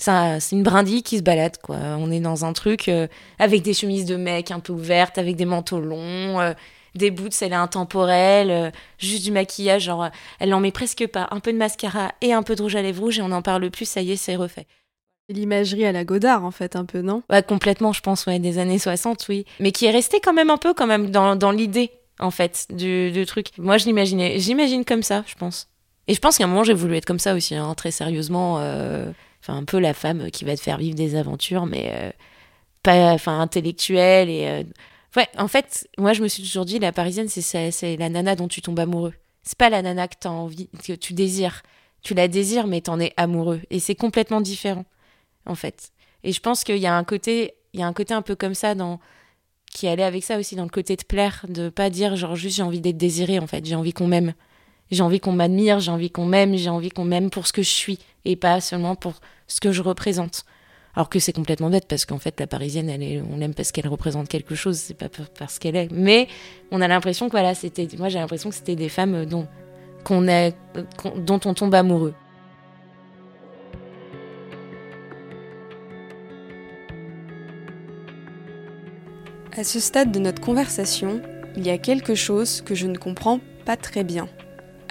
c'est 0.00 0.56
une 0.56 0.62
brindille 0.62 1.02
qui 1.02 1.18
se 1.18 1.22
balade, 1.22 1.58
quoi. 1.62 1.76
On 1.98 2.10
est 2.10 2.20
dans 2.20 2.44
un 2.44 2.52
truc 2.52 2.88
euh, 2.88 3.06
avec 3.38 3.62
des 3.62 3.74
chemises 3.74 4.06
de 4.06 4.16
mec 4.16 4.50
un 4.50 4.60
peu 4.60 4.72
ouvertes, 4.72 5.18
avec 5.18 5.36
des 5.36 5.44
manteaux 5.44 5.80
longs, 5.80 6.40
euh, 6.40 6.54
des 6.94 7.10
boots, 7.10 7.34
elle 7.42 7.52
est 7.52 7.56
intemporelle, 7.56 8.50
euh, 8.50 8.70
juste 8.98 9.24
du 9.24 9.30
maquillage, 9.30 9.82
genre, 9.82 10.08
elle 10.38 10.54
en 10.54 10.60
met 10.60 10.72
presque 10.72 11.06
pas. 11.06 11.28
Un 11.30 11.40
peu 11.40 11.52
de 11.52 11.58
mascara 11.58 12.12
et 12.22 12.32
un 12.32 12.42
peu 12.42 12.54
de 12.56 12.62
rouge 12.62 12.76
à 12.76 12.82
lèvres 12.82 13.02
rouge 13.02 13.18
et 13.18 13.22
on 13.22 13.28
n'en 13.28 13.42
parle 13.42 13.70
plus, 13.70 13.84
ça 13.84 14.00
y 14.00 14.12
est, 14.12 14.16
c'est 14.16 14.36
refait. 14.36 14.66
L'imagerie 15.28 15.84
à 15.84 15.92
la 15.92 16.04
Godard, 16.04 16.44
en 16.44 16.50
fait, 16.50 16.74
un 16.74 16.84
peu, 16.84 17.02
non? 17.02 17.22
Ouais, 17.30 17.42
complètement, 17.42 17.92
je 17.92 18.00
pense, 18.00 18.26
ouais, 18.26 18.38
des 18.38 18.58
années 18.58 18.78
60, 18.78 19.26
oui. 19.28 19.44
Mais 19.60 19.70
qui 19.70 19.86
est 19.86 19.90
resté 19.90 20.18
quand 20.20 20.32
même 20.32 20.50
un 20.50 20.56
peu, 20.56 20.74
quand 20.74 20.88
même, 20.88 21.10
dans, 21.10 21.36
dans 21.36 21.52
l'idée, 21.52 21.92
en 22.18 22.30
fait, 22.30 22.66
du, 22.70 23.12
du 23.12 23.26
truc. 23.26 23.50
Moi, 23.58 23.78
je 23.78 23.84
l'imaginais, 23.84 24.38
j'imagine 24.38 24.84
comme 24.84 25.02
ça, 25.04 25.22
je 25.26 25.34
pense. 25.34 25.68
Et 26.08 26.14
je 26.14 26.20
pense 26.20 26.38
qu'à 26.38 26.44
un 26.44 26.48
moment, 26.48 26.64
j'ai 26.64 26.74
voulu 26.74 26.96
être 26.96 27.04
comme 27.04 27.20
ça 27.20 27.34
aussi, 27.34 27.54
hein, 27.54 27.74
très 27.74 27.92
sérieusement 27.92 28.58
enfin 29.40 29.56
un 29.56 29.64
peu 29.64 29.78
la 29.78 29.94
femme 29.94 30.30
qui 30.30 30.44
va 30.44 30.56
te 30.56 30.60
faire 30.60 30.78
vivre 30.78 30.94
des 30.94 31.14
aventures, 31.16 31.66
mais 31.66 31.92
euh, 31.94 32.10
pas, 32.82 33.12
enfin 33.12 33.40
intellectuelle 33.40 34.28
et 34.28 34.46
euh, 34.48 34.62
ouais. 35.16 35.28
En 35.38 35.48
fait, 35.48 35.88
moi 35.98 36.12
je 36.12 36.22
me 36.22 36.28
suis 36.28 36.42
toujours 36.42 36.64
dit 36.64 36.78
la 36.78 36.92
parisienne 36.92 37.28
c'est 37.28 37.70
c'est 37.70 37.96
la 37.96 38.08
nana 38.08 38.36
dont 38.36 38.48
tu 38.48 38.62
tombes 38.62 38.80
amoureux. 38.80 39.14
C'est 39.42 39.58
pas 39.58 39.70
la 39.70 39.82
nana 39.82 40.08
que 40.08 40.16
t'as 40.20 40.30
envie, 40.30 40.68
que 40.84 40.92
tu 40.92 41.14
désires. 41.14 41.62
Tu 42.02 42.14
la 42.14 42.28
désires, 42.28 42.66
mais 42.66 42.80
t'en 42.80 42.98
es 42.98 43.12
amoureux 43.16 43.60
et 43.70 43.80
c'est 43.80 43.94
complètement 43.94 44.40
différent 44.40 44.84
en 45.46 45.54
fait. 45.54 45.90
Et 46.24 46.32
je 46.32 46.40
pense 46.40 46.64
qu'il 46.64 46.78
y 46.78 46.86
a 46.86 46.94
un 46.94 47.04
côté, 47.04 47.54
il 47.72 47.80
y 47.80 47.82
a 47.82 47.86
un 47.86 47.92
côté 47.92 48.14
un 48.14 48.22
peu 48.22 48.36
comme 48.36 48.54
ça 48.54 48.74
dans 48.74 49.00
qui 49.70 49.86
allait 49.86 50.02
avec 50.02 50.24
ça 50.24 50.38
aussi 50.38 50.56
dans 50.56 50.64
le 50.64 50.70
côté 50.70 50.96
de 50.96 51.04
plaire, 51.04 51.46
de 51.48 51.68
pas 51.68 51.90
dire 51.90 52.16
genre 52.16 52.36
juste 52.36 52.56
j'ai 52.56 52.62
envie 52.62 52.80
d'être 52.80 52.96
désiré 52.96 53.38
en 53.38 53.46
fait, 53.46 53.64
j'ai 53.64 53.74
envie 53.74 53.92
qu'on 53.92 54.06
m'aime. 54.06 54.34
J'ai 54.90 55.02
envie 55.02 55.20
qu'on 55.20 55.32
m'admire, 55.32 55.78
j'ai 55.78 55.92
envie 55.92 56.10
qu'on 56.10 56.26
m'aime, 56.26 56.56
j'ai 56.56 56.70
envie 56.70 56.90
qu'on 56.90 57.04
m'aime 57.04 57.30
pour 57.30 57.46
ce 57.46 57.52
que 57.52 57.62
je 57.62 57.68
suis 57.68 58.00
et 58.24 58.36
pas 58.36 58.60
seulement 58.60 58.94
pour 58.94 59.14
ce 59.46 59.60
que 59.60 59.72
je 59.72 59.82
représente. 59.82 60.44
Alors 60.94 61.08
que 61.08 61.18
c'est 61.20 61.32
complètement 61.32 61.70
bête 61.70 61.86
parce 61.88 62.04
qu'en 62.04 62.18
fait 62.18 62.38
la 62.40 62.46
parisienne, 62.46 62.90
elle 62.90 63.22
on 63.30 63.36
l'aime 63.36 63.54
parce 63.54 63.70
qu'elle 63.70 63.86
représente 63.86 64.28
quelque 64.28 64.54
chose, 64.54 64.76
c'est 64.76 64.94
pas 64.94 65.08
parce 65.38 65.58
qu'elle 65.58 65.76
est. 65.76 65.88
Mais 65.92 66.26
on 66.72 66.80
a 66.80 66.88
l'impression 66.88 67.26
que 67.26 67.32
voilà, 67.32 67.54
c'était, 67.54 67.88
moi 67.96 68.08
j'ai 68.08 68.18
l'impression 68.18 68.50
que 68.50 68.56
c'était 68.56 68.76
des 68.76 68.88
femmes 68.88 69.24
dont 69.24 69.46
qu'on 70.04 70.26
est, 70.26 70.56
dont 71.16 71.40
on 71.44 71.54
tombe 71.54 71.74
amoureux. 71.74 72.14
À 79.56 79.64
ce 79.64 79.78
stade 79.80 80.10
de 80.10 80.18
notre 80.18 80.40
conversation, 80.40 81.20
il 81.56 81.66
y 81.66 81.70
a 81.70 81.78
quelque 81.78 82.14
chose 82.14 82.62
que 82.62 82.74
je 82.74 82.86
ne 82.86 82.96
comprends 82.96 83.40
pas 83.64 83.76
très 83.76 84.04
bien. 84.04 84.28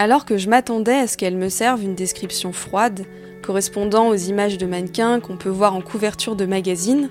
Alors 0.01 0.23
que 0.23 0.37
je 0.37 0.49
m'attendais 0.49 0.95
à 0.95 1.07
ce 1.07 1.17
qu'elle 1.17 1.35
me 1.35 1.49
serve 1.49 1.83
une 1.83 1.93
description 1.93 2.53
froide, 2.53 3.01
correspondant 3.41 4.07
aux 4.07 4.15
images 4.15 4.57
de 4.57 4.65
mannequins 4.65 5.19
qu'on 5.19 5.35
peut 5.35 5.49
voir 5.49 5.75
en 5.75 5.81
couverture 5.81 6.37
de 6.37 6.45
magazines, 6.45 7.09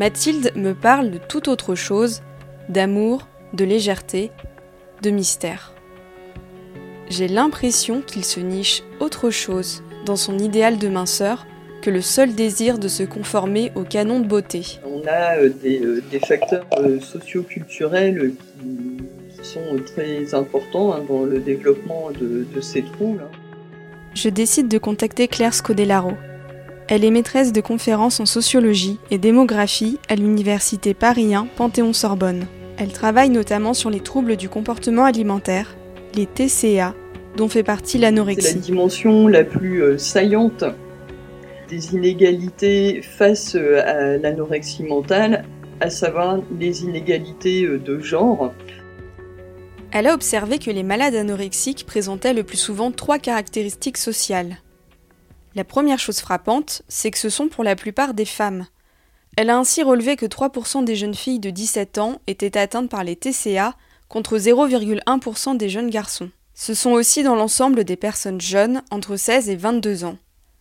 Mathilde 0.00 0.50
me 0.56 0.74
parle 0.74 1.12
de 1.12 1.18
tout 1.18 1.48
autre 1.48 1.76
chose, 1.76 2.22
d'amour, 2.68 3.28
de 3.52 3.64
légèreté, 3.64 4.32
de 5.02 5.10
mystère. 5.10 5.72
J'ai 7.08 7.28
l'impression 7.28 8.02
qu'il 8.02 8.24
se 8.24 8.40
niche 8.40 8.82
autre 8.98 9.30
chose 9.30 9.84
dans 10.04 10.16
son 10.16 10.36
idéal 10.36 10.78
de 10.78 10.88
minceur 10.88 11.46
que 11.80 11.90
le 11.90 12.00
seul 12.00 12.34
désir 12.34 12.80
de 12.80 12.88
se 12.88 13.04
conformer 13.04 13.70
au 13.76 13.84
canon 13.84 14.18
de 14.18 14.26
beauté. 14.26 14.80
On 14.84 15.06
a 15.06 15.36
euh, 15.36 15.50
euh, 15.64 16.02
des, 16.10 16.18
facteurs 16.18 16.66
euh, 16.78 16.98
socio-culturels 16.98 18.32
qui 18.60 18.95
sont 19.46 19.76
très 19.84 20.34
importants 20.34 20.92
hein, 20.92 21.02
dans 21.08 21.24
le 21.24 21.40
développement 21.40 22.10
de, 22.10 22.60
ces 22.60 22.82
troubles. 22.82 23.22
Hein. 23.24 23.36
Je 24.14 24.28
décide 24.28 24.68
de 24.68 24.78
contacter 24.78 25.28
Claire 25.28 25.54
Scodellaro. 25.54 26.12
Elle 26.88 27.04
est 27.04 27.10
maîtresse 27.10 27.52
de 27.52 27.60
conférences 27.60 28.20
en 28.20 28.26
sociologie 28.26 28.98
et 29.10 29.18
démographie 29.18 29.98
à 30.08 30.14
l'université 30.14 30.94
Paris 30.94 31.34
1 31.34 31.48
Panthéon-Sorbonne. 31.56 32.46
Elle 32.78 32.92
travaille 32.92 33.30
notamment 33.30 33.74
sur 33.74 33.90
les 33.90 34.00
troubles 34.00 34.36
du 34.36 34.48
comportement 34.48 35.04
alimentaire, 35.04 35.76
les 36.14 36.26
TCA, 36.26 36.94
dont 37.36 37.48
fait 37.48 37.62
partie 37.62 37.98
l'anorexie. 37.98 38.48
C'est 38.48 38.54
la 38.54 38.60
dimension 38.60 39.28
la 39.28 39.44
plus 39.44 39.82
euh, 39.82 39.98
saillante 39.98 40.64
des 41.68 41.94
inégalités 41.94 43.02
face 43.02 43.56
euh, 43.56 43.82
à 43.84 44.16
l'anorexie 44.18 44.84
mentale, 44.84 45.44
à 45.80 45.90
savoir 45.90 46.40
les 46.58 46.84
inégalités 46.84 47.64
euh, 47.64 47.78
de 47.78 47.98
genre. 47.98 48.52
Elle 49.98 50.08
a 50.08 50.12
observé 50.12 50.58
que 50.58 50.70
les 50.70 50.82
malades 50.82 51.14
anorexiques 51.14 51.86
présentaient 51.86 52.34
le 52.34 52.44
plus 52.44 52.58
souvent 52.58 52.92
trois 52.92 53.18
caractéristiques 53.18 53.96
sociales. 53.96 54.58
La 55.54 55.64
première 55.64 55.98
chose 55.98 56.20
frappante, 56.20 56.82
c'est 56.86 57.10
que 57.10 57.16
ce 57.16 57.30
sont 57.30 57.48
pour 57.48 57.64
la 57.64 57.76
plupart 57.76 58.12
des 58.12 58.26
femmes. 58.26 58.66
Elle 59.38 59.48
a 59.48 59.56
ainsi 59.56 59.82
relevé 59.82 60.16
que 60.16 60.26
3% 60.26 60.84
des 60.84 60.96
jeunes 60.96 61.14
filles 61.14 61.38
de 61.38 61.48
17 61.48 61.96
ans 61.96 62.20
étaient 62.26 62.58
atteintes 62.58 62.90
par 62.90 63.04
les 63.04 63.16
TCA 63.16 63.74
contre 64.10 64.36
0,1% 64.36 65.56
des 65.56 65.70
jeunes 65.70 65.88
garçons. 65.88 66.30
Ce 66.52 66.74
sont 66.74 66.90
aussi 66.90 67.22
dans 67.22 67.34
l'ensemble 67.34 67.84
des 67.84 67.96
personnes 67.96 68.42
jeunes 68.42 68.82
entre 68.90 69.16
16 69.16 69.48
et 69.48 69.56
22 69.56 70.04
ans. 70.04 70.18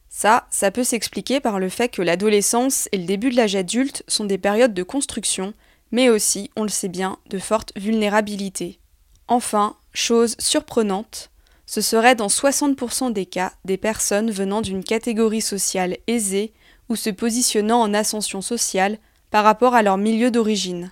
Ça, 0.07 0.47
ça 0.49 0.71
peut 0.71 0.85
s'expliquer 0.85 1.41
par 1.41 1.59
le 1.59 1.67
fait 1.67 1.89
que 1.89 2.01
l'adolescence 2.01 2.87
et 2.93 2.97
le 2.97 3.05
début 3.05 3.31
de 3.31 3.35
l'âge 3.35 3.57
adulte 3.57 4.03
sont 4.07 4.23
des 4.23 4.37
périodes 4.37 4.73
de 4.73 4.83
construction, 4.83 5.53
mais 5.91 6.07
aussi, 6.07 6.51
on 6.55 6.63
le 6.63 6.69
sait 6.69 6.87
bien, 6.87 7.17
de 7.29 7.37
forte 7.37 7.73
vulnérabilité. 7.75 8.79
Enfin, 9.27 9.75
chose 9.93 10.35
surprenante, 10.39 11.31
ce 11.65 11.81
serait 11.81 12.15
dans 12.15 12.27
60% 12.27 13.11
des 13.11 13.25
cas 13.25 13.53
des 13.65 13.77
personnes 13.77 14.29
venant 14.29 14.61
d'une 14.61 14.83
catégorie 14.83 15.41
sociale 15.41 15.97
aisée 16.07 16.53
ou 16.89 16.95
se 16.95 17.09
positionnant 17.09 17.81
en 17.81 17.93
ascension 17.93 18.41
sociale 18.41 18.99
par 19.31 19.43
rapport 19.43 19.73
à 19.73 19.81
leur 19.81 19.97
milieu 19.97 20.29
d'origine. 20.29 20.91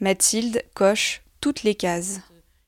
Mathilde 0.00 0.62
coche 0.74 1.22
toutes 1.40 1.64
les 1.64 1.74
cases. 1.74 2.20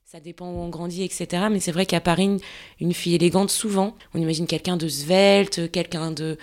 Ça 0.05 0.19
dépend 0.19 0.51
où 0.51 0.59
on 0.59 0.69
grandit, 0.69 1.05
etc. 1.05 1.45
Mais 1.51 1.61
c'est 1.61 1.71
vrai 1.71 1.87
qu'à 1.87 2.01
Paris, 2.01 2.41
une, 2.81 2.93
fille 2.93 3.15
élégante, 3.15 3.51
souvent, 3.51 3.95
on 4.13 4.21
imagine 4.21 4.49
quelqu'un 4.49 4.77
de 4.77 4.89
svelte, 4.89 5.71
quelqu'un 5.71 6.11
de, 6.11 6.37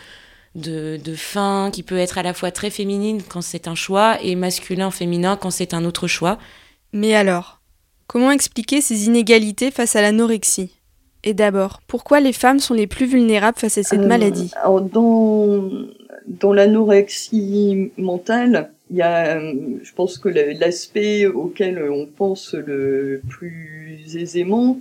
de, 0.56 0.98
de, 1.04 1.16
fin, 1.16 1.70
qui 1.74 1.84
peut 1.84 1.98
être 1.98 2.18
à 2.18 2.24
la 2.24 2.34
fois 2.34 2.52
très 2.52 2.70
féminine 2.70 3.22
quand 3.22 3.42
c'est 3.42 3.68
un 3.68 3.76
choix 3.76 4.22
et 4.24 4.36
masculin, 4.36 4.90
féminin 4.90 5.36
quand 5.36 5.52
c'est 5.52 5.74
un 5.74 5.84
autre 5.84 6.08
choix. 6.08 6.40
Mais 6.94 7.14
alors, 7.14 7.57
comment 8.08 8.32
expliquer 8.32 8.82
ces 8.82 9.06
inégalités 9.06 9.72
face 9.72 9.96
à 9.96 10.02
l'anorexie? 10.02 10.72
Et 11.24 11.34
d'abord, 11.34 11.82
pourquoi 11.88 12.20
les 12.20 12.34
femmes 12.34 12.60
sont 12.60 12.74
les 12.74 12.88
plus 12.88 13.06
vulnérables 13.06 13.58
face 13.58 13.78
à 13.78 13.84
cette 13.84 14.00
euh, 14.00 14.08
maladie? 14.08 14.52
Dans, 14.66 15.70
dans 16.28 16.54
l'anorexie 16.54 17.92
mentale, 17.98 18.72
il 18.90 18.98
y 18.98 19.02
a, 19.02 19.40
je 19.40 19.94
pense 19.94 20.18
que 20.18 20.30
l'aspect 20.30 21.26
auquel 21.26 21.84
on 21.92 22.06
pense 22.06 22.54
le 22.54 23.22
plus 23.28 24.16
aisément, 24.16 24.80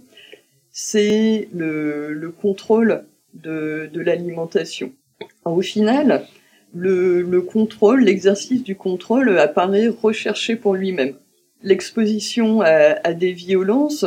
c'est 0.70 1.48
le, 1.54 2.12
le, 2.12 2.30
contrôle 2.30 3.04
de, 3.34 3.88
de 3.92 4.00
l'alimentation. 4.00 4.92
Au 5.44 5.62
final, 5.62 6.26
le, 6.74 7.22
le 7.22 7.40
contrôle, 7.40 8.04
l'exercice 8.04 8.62
du 8.62 8.76
contrôle 8.76 9.36
apparaît 9.38 9.88
recherché 9.88 10.54
pour 10.54 10.74
lui-même. 10.74 11.14
L'exposition 11.66 12.60
à, 12.60 13.12
des 13.12 13.32
violences 13.32 14.06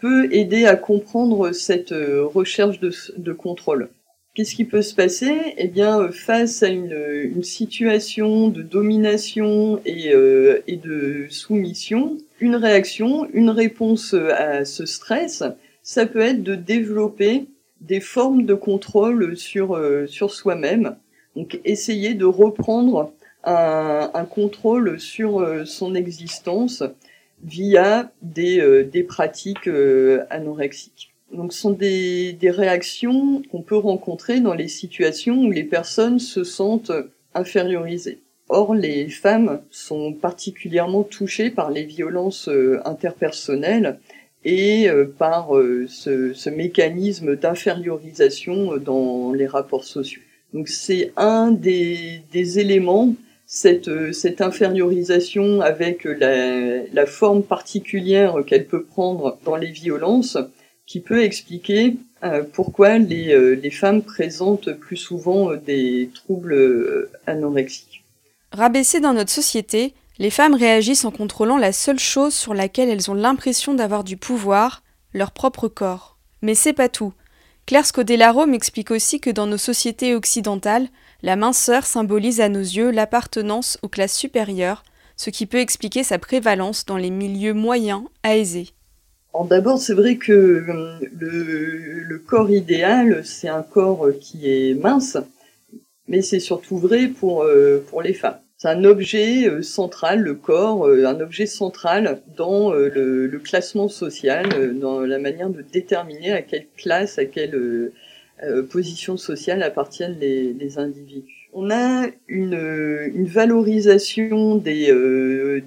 peut 0.00 0.32
aider 0.32 0.64
à 0.64 0.74
comprendre 0.74 1.52
cette 1.52 1.92
recherche 1.92 2.80
de, 2.80 3.32
contrôle. 3.34 3.90
Qu'est-ce 4.34 4.54
qui 4.54 4.64
peut 4.64 4.80
se 4.80 4.94
passer? 4.94 5.36
Eh 5.58 5.68
bien, 5.68 6.00
euh, 6.00 6.12
face 6.12 6.62
à 6.62 6.68
une, 6.68 7.42
situation 7.42 8.48
de 8.48 8.62
domination 8.62 9.82
et, 9.84 10.14
euh, 10.14 10.62
et, 10.66 10.76
de 10.76 11.26
soumission, 11.28 12.16
une 12.40 12.56
réaction, 12.56 13.28
une 13.34 13.50
réponse 13.50 14.14
à 14.14 14.64
ce 14.64 14.86
stress, 14.86 15.42
ça 15.82 16.06
peut 16.06 16.20
être 16.20 16.42
de 16.42 16.54
développer 16.54 17.48
des 17.82 18.00
formes 18.00 18.46
de 18.46 18.54
contrôle 18.54 19.36
sur, 19.36 19.76
euh, 19.76 20.06
sur 20.06 20.32
soi-même. 20.32 20.96
Donc, 21.36 21.60
essayer 21.66 22.14
de 22.14 22.24
reprendre 22.24 23.12
un, 23.48 24.24
contrôle 24.24 25.00
sur 25.00 25.40
euh, 25.40 25.64
son 25.64 25.94
existence 25.94 26.82
via 27.42 28.10
des, 28.22 28.84
des 28.84 29.04
pratiques 29.04 29.70
anorexiques. 30.30 31.12
Donc, 31.32 31.52
ce 31.52 31.60
sont 31.60 31.70
des, 31.70 32.36
réactions 32.42 33.42
qu'on 33.50 33.62
peut 33.62 33.76
rencontrer 33.76 34.40
dans 34.40 34.54
les 34.54 34.68
situations 34.68 35.44
où 35.44 35.50
les 35.50 35.64
personnes 35.64 36.18
se 36.18 36.42
sentent 36.42 36.92
infériorisées. 37.34 38.20
Or, 38.48 38.74
les 38.74 39.08
femmes 39.10 39.60
sont 39.70 40.14
particulièrement 40.14 41.02
touchées 41.02 41.50
par 41.50 41.70
les 41.70 41.84
violences 41.84 42.48
euh, 42.48 42.80
interpersonnelles 42.86 43.98
et 44.42 44.88
euh, 44.88 45.04
par 45.04 45.54
euh, 45.54 45.86
ce, 45.86 46.48
mécanisme 46.48 47.36
d'infériorisation 47.36 48.78
dans 48.78 49.32
les 49.32 49.46
rapports 49.46 49.84
sociaux. 49.84 50.22
Donc, 50.54 50.68
c'est 50.68 51.12
un 51.18 51.50
des 51.50 52.22
éléments 52.58 53.14
cette, 53.50 54.12
cette, 54.12 54.42
infériorisation 54.42 55.62
avec 55.62 56.04
la, 56.04 57.06
forme 57.06 57.42
particulière 57.42 58.36
qu'elle 58.46 58.66
peut 58.66 58.84
prendre 58.84 59.38
dans 59.44 59.56
les 59.56 59.72
violences 59.72 60.36
qui 60.86 61.00
peut 61.00 61.22
expliquer 61.22 61.96
euh, 62.24 62.42
pourquoi 62.52 62.98
les, 62.98 63.32
euh, 63.32 63.54
les, 63.54 63.70
femmes 63.70 64.02
présentent 64.02 64.72
plus 64.72 64.96
souvent 64.96 65.52
euh, 65.52 65.56
des 65.56 66.10
troubles 66.14 67.08
anorexiques. 67.26 68.04
Rabaissées 68.52 69.00
dans 69.00 69.12
notre 69.12 69.30
société, 69.30 69.94
les 70.18 70.30
femmes 70.30 70.54
réagissent 70.54 71.04
en 71.04 71.10
contrôlant 71.10 71.58
la 71.58 71.72
seule 71.72 71.98
chose 71.98 72.34
sur 72.34 72.54
laquelle 72.54 72.88
elles 72.88 73.10
ont 73.10 73.14
l'impression 73.14 73.74
d'avoir 73.74 74.02
du 74.02 74.16
pouvoir, 74.16 74.82
leur 75.12 75.30
propre 75.30 75.68
corps. 75.68 76.18
Mais 76.42 76.54
c'est 76.54 76.72
pas 76.72 76.88
tout. 76.88 77.12
Claire 77.66 77.86
Scodellaro 77.86 78.46
m'explique 78.46 78.90
aussi 78.90 79.20
que 79.20 79.30
dans 79.30 79.46
nos 79.46 79.58
sociétés 79.58 80.14
occidentales, 80.14 80.88
la 81.22 81.36
minceur 81.36 81.84
symbolise 81.84 82.40
à 82.40 82.48
nos 82.48 82.60
yeux 82.60 82.90
l'appartenance 82.90 83.78
aux 83.82 83.88
classes 83.88 84.16
supérieures, 84.16 84.84
ce 85.16 85.30
qui 85.30 85.46
peut 85.46 85.58
expliquer 85.58 86.04
sa 86.04 86.18
prévalence 86.18 86.86
dans 86.86 86.96
les 86.96 87.10
milieux 87.10 87.54
moyens 87.54 88.02
à 88.22 88.36
aisés. 88.36 88.68
D'abord, 89.48 89.78
c'est 89.78 89.94
vrai 89.94 90.16
que 90.16 90.32
euh, 90.32 90.98
le, 92.08 92.18
corps 92.18 92.50
idéal, 92.50 93.24
c'est 93.24 93.48
un 93.48 93.62
corps 93.62 94.08
qui 94.20 94.50
est 94.50 94.74
mince, 94.74 95.16
mais 96.08 96.22
c'est 96.22 96.40
surtout 96.40 96.78
vrai 96.78 97.06
pour, 97.06 97.42
euh, 97.42 97.84
les 98.02 98.14
femmes. 98.14 98.38
C'est 98.56 98.68
un 98.68 98.84
objet 98.84 99.48
euh, 99.48 99.62
central, 99.62 100.20
le 100.20 100.34
corps, 100.34 100.86
un 100.88 101.20
objet 101.20 101.46
central 101.46 102.20
dans 102.36 102.72
le, 102.72 103.28
le, 103.28 103.38
classement 103.38 103.88
social, 103.88 104.76
dans 104.78 105.00
la 105.00 105.18
manière 105.18 105.50
de 105.50 105.62
déterminer 105.62 106.32
à 106.32 106.42
quelle 106.42 106.66
classe, 106.76 107.18
à 107.18 107.24
quelle 107.24 107.92
position 108.70 109.16
sociale 109.16 109.62
appartiennent 109.62 110.18
les, 110.20 110.52
les 110.52 110.78
individus. 110.78 111.48
On 111.52 111.70
a 111.70 112.06
une, 112.28 113.10
une 113.14 113.26
valorisation 113.26 114.56
des, 114.56 114.92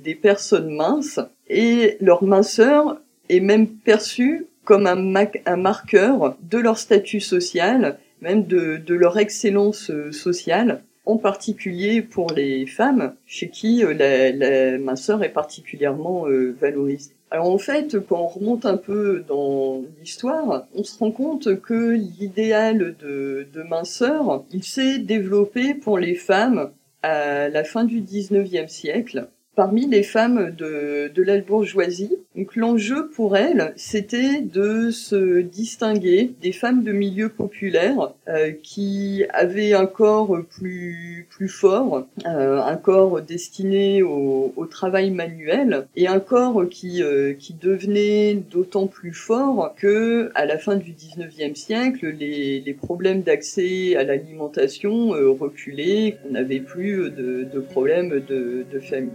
des 0.03 0.15
personnes 0.15 0.73
minces 0.73 1.19
et 1.49 1.97
leur 1.99 2.23
minceur 2.23 3.01
est 3.29 3.39
même 3.39 3.67
perçu 3.67 4.45
comme 4.63 4.87
un, 4.87 5.15
un 5.45 5.57
marqueur 5.57 6.37
de 6.41 6.57
leur 6.57 6.77
statut 6.77 7.19
social, 7.19 7.97
même 8.21 8.45
de, 8.45 8.77
de 8.77 8.93
leur 8.93 9.17
excellence 9.17 9.89
euh, 9.89 10.11
sociale, 10.11 10.83
en 11.05 11.17
particulier 11.17 12.01
pour 12.01 12.31
les 12.31 12.67
femmes, 12.67 13.15
chez 13.25 13.49
qui 13.49 13.83
euh, 13.83 13.93
la, 13.93 14.31
la 14.31 14.77
minceur 14.77 15.23
est 15.23 15.29
particulièrement 15.33 16.27
euh, 16.27 16.55
valorisée. 16.61 17.11
Alors 17.33 17.49
en 17.49 17.57
fait, 17.57 17.97
quand 18.07 18.19
on 18.19 18.27
remonte 18.27 18.65
un 18.65 18.75
peu 18.75 19.23
dans 19.25 19.81
l'histoire, 19.99 20.67
on 20.75 20.83
se 20.83 20.99
rend 20.99 21.11
compte 21.11 21.61
que 21.61 21.91
l'idéal 21.91 22.95
de, 22.99 23.47
de 23.53 23.63
minceur, 23.63 24.43
il 24.51 24.65
s'est 24.65 24.99
développé 24.99 25.73
pour 25.73 25.97
les 25.97 26.15
femmes 26.15 26.71
à 27.03 27.47
la 27.47 27.63
fin 27.63 27.85
du 27.85 28.01
19e 28.01 28.67
siècle, 28.67 29.29
parmi 29.55 29.87
les 29.87 30.03
femmes 30.03 30.51
de, 30.51 31.11
de 31.13 31.23
la 31.23 31.39
bourgeoisie. 31.39 32.15
Donc 32.35 32.55
l'enjeu 32.55 33.09
pour 33.09 33.35
elles, 33.35 33.73
c'était 33.75 34.41
de 34.41 34.89
se 34.91 35.41
distinguer 35.41 36.31
des 36.41 36.53
femmes 36.53 36.83
de 36.83 36.91
milieu 36.93 37.29
populaire 37.29 38.13
euh, 38.29 38.51
qui 38.63 39.25
avaient 39.33 39.73
un 39.73 39.85
corps 39.85 40.39
plus 40.49 41.27
plus 41.29 41.49
fort, 41.49 42.07
euh, 42.25 42.61
un 42.61 42.77
corps 42.77 43.21
destiné 43.21 44.01
au, 44.03 44.53
au, 44.55 44.65
travail 44.65 45.11
manuel 45.11 45.87
et 45.95 46.07
un 46.07 46.19
corps 46.19 46.63
qui 46.69 47.03
euh, 47.03 47.33
qui 47.33 47.53
devenait 47.53 48.35
d'autant 48.35 48.87
plus 48.87 49.13
fort 49.13 49.73
que 49.77 50.31
à 50.35 50.45
la 50.45 50.57
fin 50.57 50.77
du 50.77 50.93
19e 50.93 51.55
siècle, 51.55 52.07
les, 52.07 52.61
les 52.61 52.73
problèmes 52.73 53.21
d'accès 53.21 53.95
à 53.97 54.03
l'alimentation 54.03 55.13
euh, 55.13 55.29
reculaient, 55.29 56.17
on 56.27 56.31
n'avait 56.31 56.59
plus 56.59 57.09
de, 57.11 57.45
de 57.51 57.59
problèmes 57.59 58.21
de, 58.27 58.65
de 58.71 58.79
famille. 58.79 59.11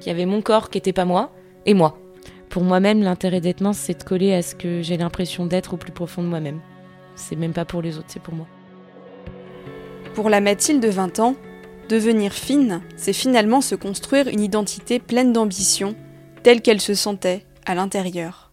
Il 0.00 0.06
y 0.06 0.10
avait 0.10 0.26
mon 0.26 0.42
corps 0.42 0.70
qui 0.70 0.78
n'était 0.78 0.92
pas 0.92 1.04
moi 1.04 1.32
et 1.66 1.74
moi. 1.74 1.98
Pour 2.48 2.62
moi-même, 2.62 3.02
l'intérêt 3.02 3.40
d'être 3.40 3.60
mince, 3.60 3.78
c'est 3.78 3.98
de 3.98 4.04
coller 4.04 4.32
à 4.34 4.42
ce 4.42 4.54
que 4.54 4.80
j'ai 4.82 4.96
l'impression 4.96 5.46
d'être 5.46 5.74
au 5.74 5.76
plus 5.76 5.92
profond 5.92 6.22
de 6.22 6.28
moi-même. 6.28 6.60
C'est 7.14 7.36
même 7.36 7.52
pas 7.52 7.64
pour 7.64 7.82
les 7.82 7.98
autres, 7.98 8.08
c'est 8.08 8.22
pour 8.22 8.34
moi. 8.34 8.46
Pour 10.14 10.30
la 10.30 10.40
Mathilde 10.40 10.82
de 10.82 10.88
20 10.88 11.20
ans, 11.20 11.34
devenir 11.88 12.32
fine, 12.32 12.80
c'est 12.96 13.12
finalement 13.12 13.60
se 13.60 13.74
construire 13.74 14.28
une 14.28 14.40
identité 14.40 14.98
pleine 14.98 15.32
d'ambition, 15.32 15.94
telle 16.42 16.62
qu'elle 16.62 16.80
se 16.80 16.94
sentait 16.94 17.44
à 17.66 17.74
l'intérieur. 17.74 18.52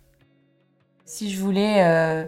Si 1.05 1.31
je 1.31 1.39
voulais, 1.39 1.83
euh, 1.83 2.23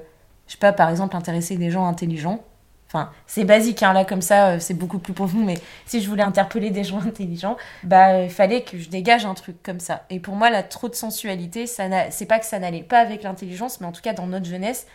je 0.47 0.53
sais 0.53 0.59
pas, 0.59 0.73
par 0.73 0.89
exemple, 0.89 1.15
intéresser 1.15 1.57
des 1.57 1.71
gens 1.71 1.85
intelligents, 1.85 2.43
Enfin, 2.87 3.11
c'est 3.25 3.43
basique, 3.43 3.83
hein, 3.83 3.91
là, 3.91 4.05
comme 4.05 4.21
ça, 4.21 4.51
euh, 4.51 4.59
c'est 4.59 4.73
beaucoup 4.73 4.99
plus 4.99 5.11
profond, 5.11 5.39
mais 5.39 5.55
si 5.85 6.01
je 6.01 6.07
voulais 6.07 6.23
interpeller 6.23 6.69
des 6.69 6.85
gens 6.85 6.99
intelligents, 7.05 7.57
bah, 7.83 8.23
il 8.23 8.29
fallait 8.29 8.61
que 8.61 8.77
je 8.77 8.89
dégage 8.89 9.25
un 9.25 9.33
truc 9.33 9.61
comme 9.61 9.81
ça. 9.81 10.05
Et 10.09 10.21
pour 10.21 10.35
moi, 10.35 10.49
la 10.49 10.63
trop 10.63 10.87
de 10.87 10.95
sensualité, 10.95 11.67
ça 11.67 11.83
c'est 12.11 12.25
pas 12.25 12.39
que 12.39 12.45
ça 12.45 12.59
n'allait 12.59 12.83
pas 12.83 12.99
avec 12.99 13.23
l'intelligence, 13.23 13.81
mais 13.81 13.87
en 13.87 13.91
tout 13.91 14.01
cas, 14.01 14.13
dans 14.13 14.27
notre 14.27 14.45
jeunesse, 14.45 14.87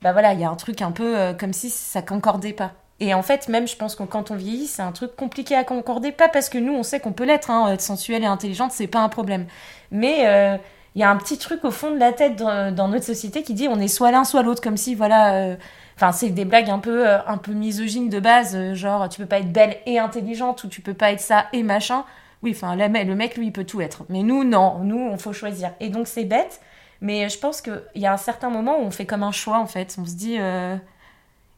bah 0.00 0.12
voilà, 0.12 0.32
il 0.32 0.40
y 0.40 0.44
a 0.44 0.50
un 0.50 0.56
truc 0.56 0.80
un 0.80 0.90
peu 0.90 1.18
euh, 1.18 1.34
comme 1.34 1.52
si 1.52 1.68
ça 1.68 2.00
concordait 2.00 2.54
pas. 2.54 2.72
Et 2.98 3.14
en 3.14 3.22
fait, 3.22 3.48
même, 3.48 3.68
je 3.68 3.76
pense 3.76 3.94
que 3.94 4.04
quand 4.04 4.30
on 4.30 4.36
vieillit, 4.36 4.66
c'est 4.66 4.82
un 4.82 4.92
truc 4.92 5.14
compliqué 5.14 5.54
à 5.54 5.64
concorder, 5.64 6.12
pas 6.12 6.28
parce 6.28 6.48
que 6.48 6.58
nous, 6.58 6.72
on 6.72 6.82
sait 6.82 7.00
qu'on 7.00 7.12
peut 7.12 7.24
l'être, 7.24 7.50
hein, 7.50 7.72
être 7.72 7.80
sensuelle 7.82 8.22
et 8.22 8.26
intelligente, 8.26 8.72
c'est 8.72 8.86
pas 8.86 9.00
un 9.00 9.08
problème. 9.08 9.46
Mais 9.90 10.26
euh, 10.26 10.56
il 10.94 11.00
y 11.00 11.04
a 11.04 11.10
un 11.10 11.16
petit 11.16 11.36
truc 11.36 11.64
au 11.64 11.70
fond 11.70 11.90
de 11.90 11.98
la 11.98 12.12
tête 12.12 12.36
dans, 12.36 12.88
notre 12.88 13.04
société 13.04 13.42
qui 13.42 13.54
dit 13.54 13.68
on 13.68 13.80
est 13.80 13.88
soit 13.88 14.12
l'un, 14.12 14.24
soit 14.24 14.42
l'autre, 14.42 14.62
comme 14.62 14.76
si, 14.76 14.94
voilà 14.94 15.56
Enfin, 15.96 16.12
c'est 16.12 16.30
des 16.30 16.44
blagues 16.44 16.70
un 16.70 16.78
peu, 16.78 17.08
euh, 17.08 17.18
un 17.26 17.38
peu 17.38 17.52
misogynes 17.52 18.08
de 18.08 18.20
base, 18.20 18.56
euh, 18.56 18.74
genre 18.74 19.08
tu 19.08 19.20
peux 19.20 19.26
pas 19.26 19.38
être 19.38 19.52
belle 19.52 19.76
et 19.86 19.98
intelligente 19.98 20.64
ou 20.64 20.68
tu 20.68 20.80
peux 20.80 20.94
pas 20.94 21.12
être 21.12 21.20
ça 21.20 21.46
et 21.52 21.62
machin. 21.62 22.04
Oui, 22.42 22.52
enfin, 22.56 22.74
le 22.74 23.14
mec, 23.14 23.36
lui, 23.36 23.46
il 23.46 23.52
peut 23.52 23.64
tout 23.64 23.80
être. 23.80 24.04
Mais 24.08 24.22
nous, 24.22 24.42
non, 24.42 24.80
nous, 24.80 24.98
on 24.98 25.16
faut 25.16 25.32
choisir. 25.32 25.72
Et 25.78 25.90
donc, 25.90 26.08
c'est 26.08 26.24
bête, 26.24 26.60
mais 27.00 27.28
je 27.28 27.38
pense 27.38 27.60
qu'il 27.60 27.82
y 27.94 28.06
a 28.06 28.12
un 28.12 28.16
certain 28.16 28.50
moment 28.50 28.78
où 28.78 28.82
on 28.82 28.90
fait 28.90 29.06
comme 29.06 29.22
un 29.22 29.30
choix, 29.30 29.58
en 29.58 29.66
fait. 29.66 29.96
On 30.00 30.04
se 30.04 30.14
dit. 30.16 30.38
Euh, 30.40 30.76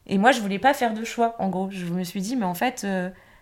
et 0.05 0.19
moi, 0.19 0.31
je 0.31 0.41
voulais 0.41 0.59
pas 0.59 0.75
faire 0.75 0.93
de 0.93 1.03
choix, 1.03 1.35
en 1.39 1.49
gros. 1.49 1.69
Je 1.71 1.85
me 1.85 2.03
suis 2.03 2.21
dit, 2.21 2.35
mais 2.35 2.45
en 2.45 2.53
fait, 2.53 2.85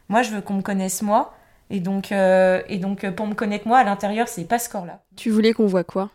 Moi, 0.09 0.21
je 0.21 0.31
veux 0.31 0.41
qu'on 0.41 0.55
me 0.55 0.61
connaisse 0.61 1.01
moi. 1.01 1.33
Et 1.69 1.79
donc, 1.79 2.11
et 2.11 2.77
donc 2.77 3.09
pour 3.11 3.27
me 3.27 3.33
connaître 3.33 3.67
moi, 3.67 3.79
à 3.79 3.83
l'intérieur, 3.83 4.27
c'est 4.27 4.45
pas 4.45 4.59
ce 4.59 4.69
corps-là. 4.69 5.01
Tu 5.15 5.29
voulais 5.29 5.53
qu'on 5.53 5.65
voit 5.65 5.83
quoi? 5.83 6.11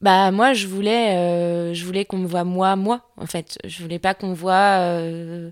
Bah 0.00 0.30
moi, 0.30 0.52
je 0.54 0.66
voulais, 0.68 1.16
euh, 1.16 1.74
je 1.74 1.84
voulais 1.84 2.04
qu'on 2.04 2.18
me 2.18 2.26
voit 2.26 2.44
moi, 2.44 2.76
moi. 2.76 3.02
En 3.16 3.26
fait, 3.26 3.58
je 3.64 3.82
voulais 3.82 3.98
pas 3.98 4.14
qu'on 4.14 4.32
voit 4.32 4.78
euh, 4.80 5.50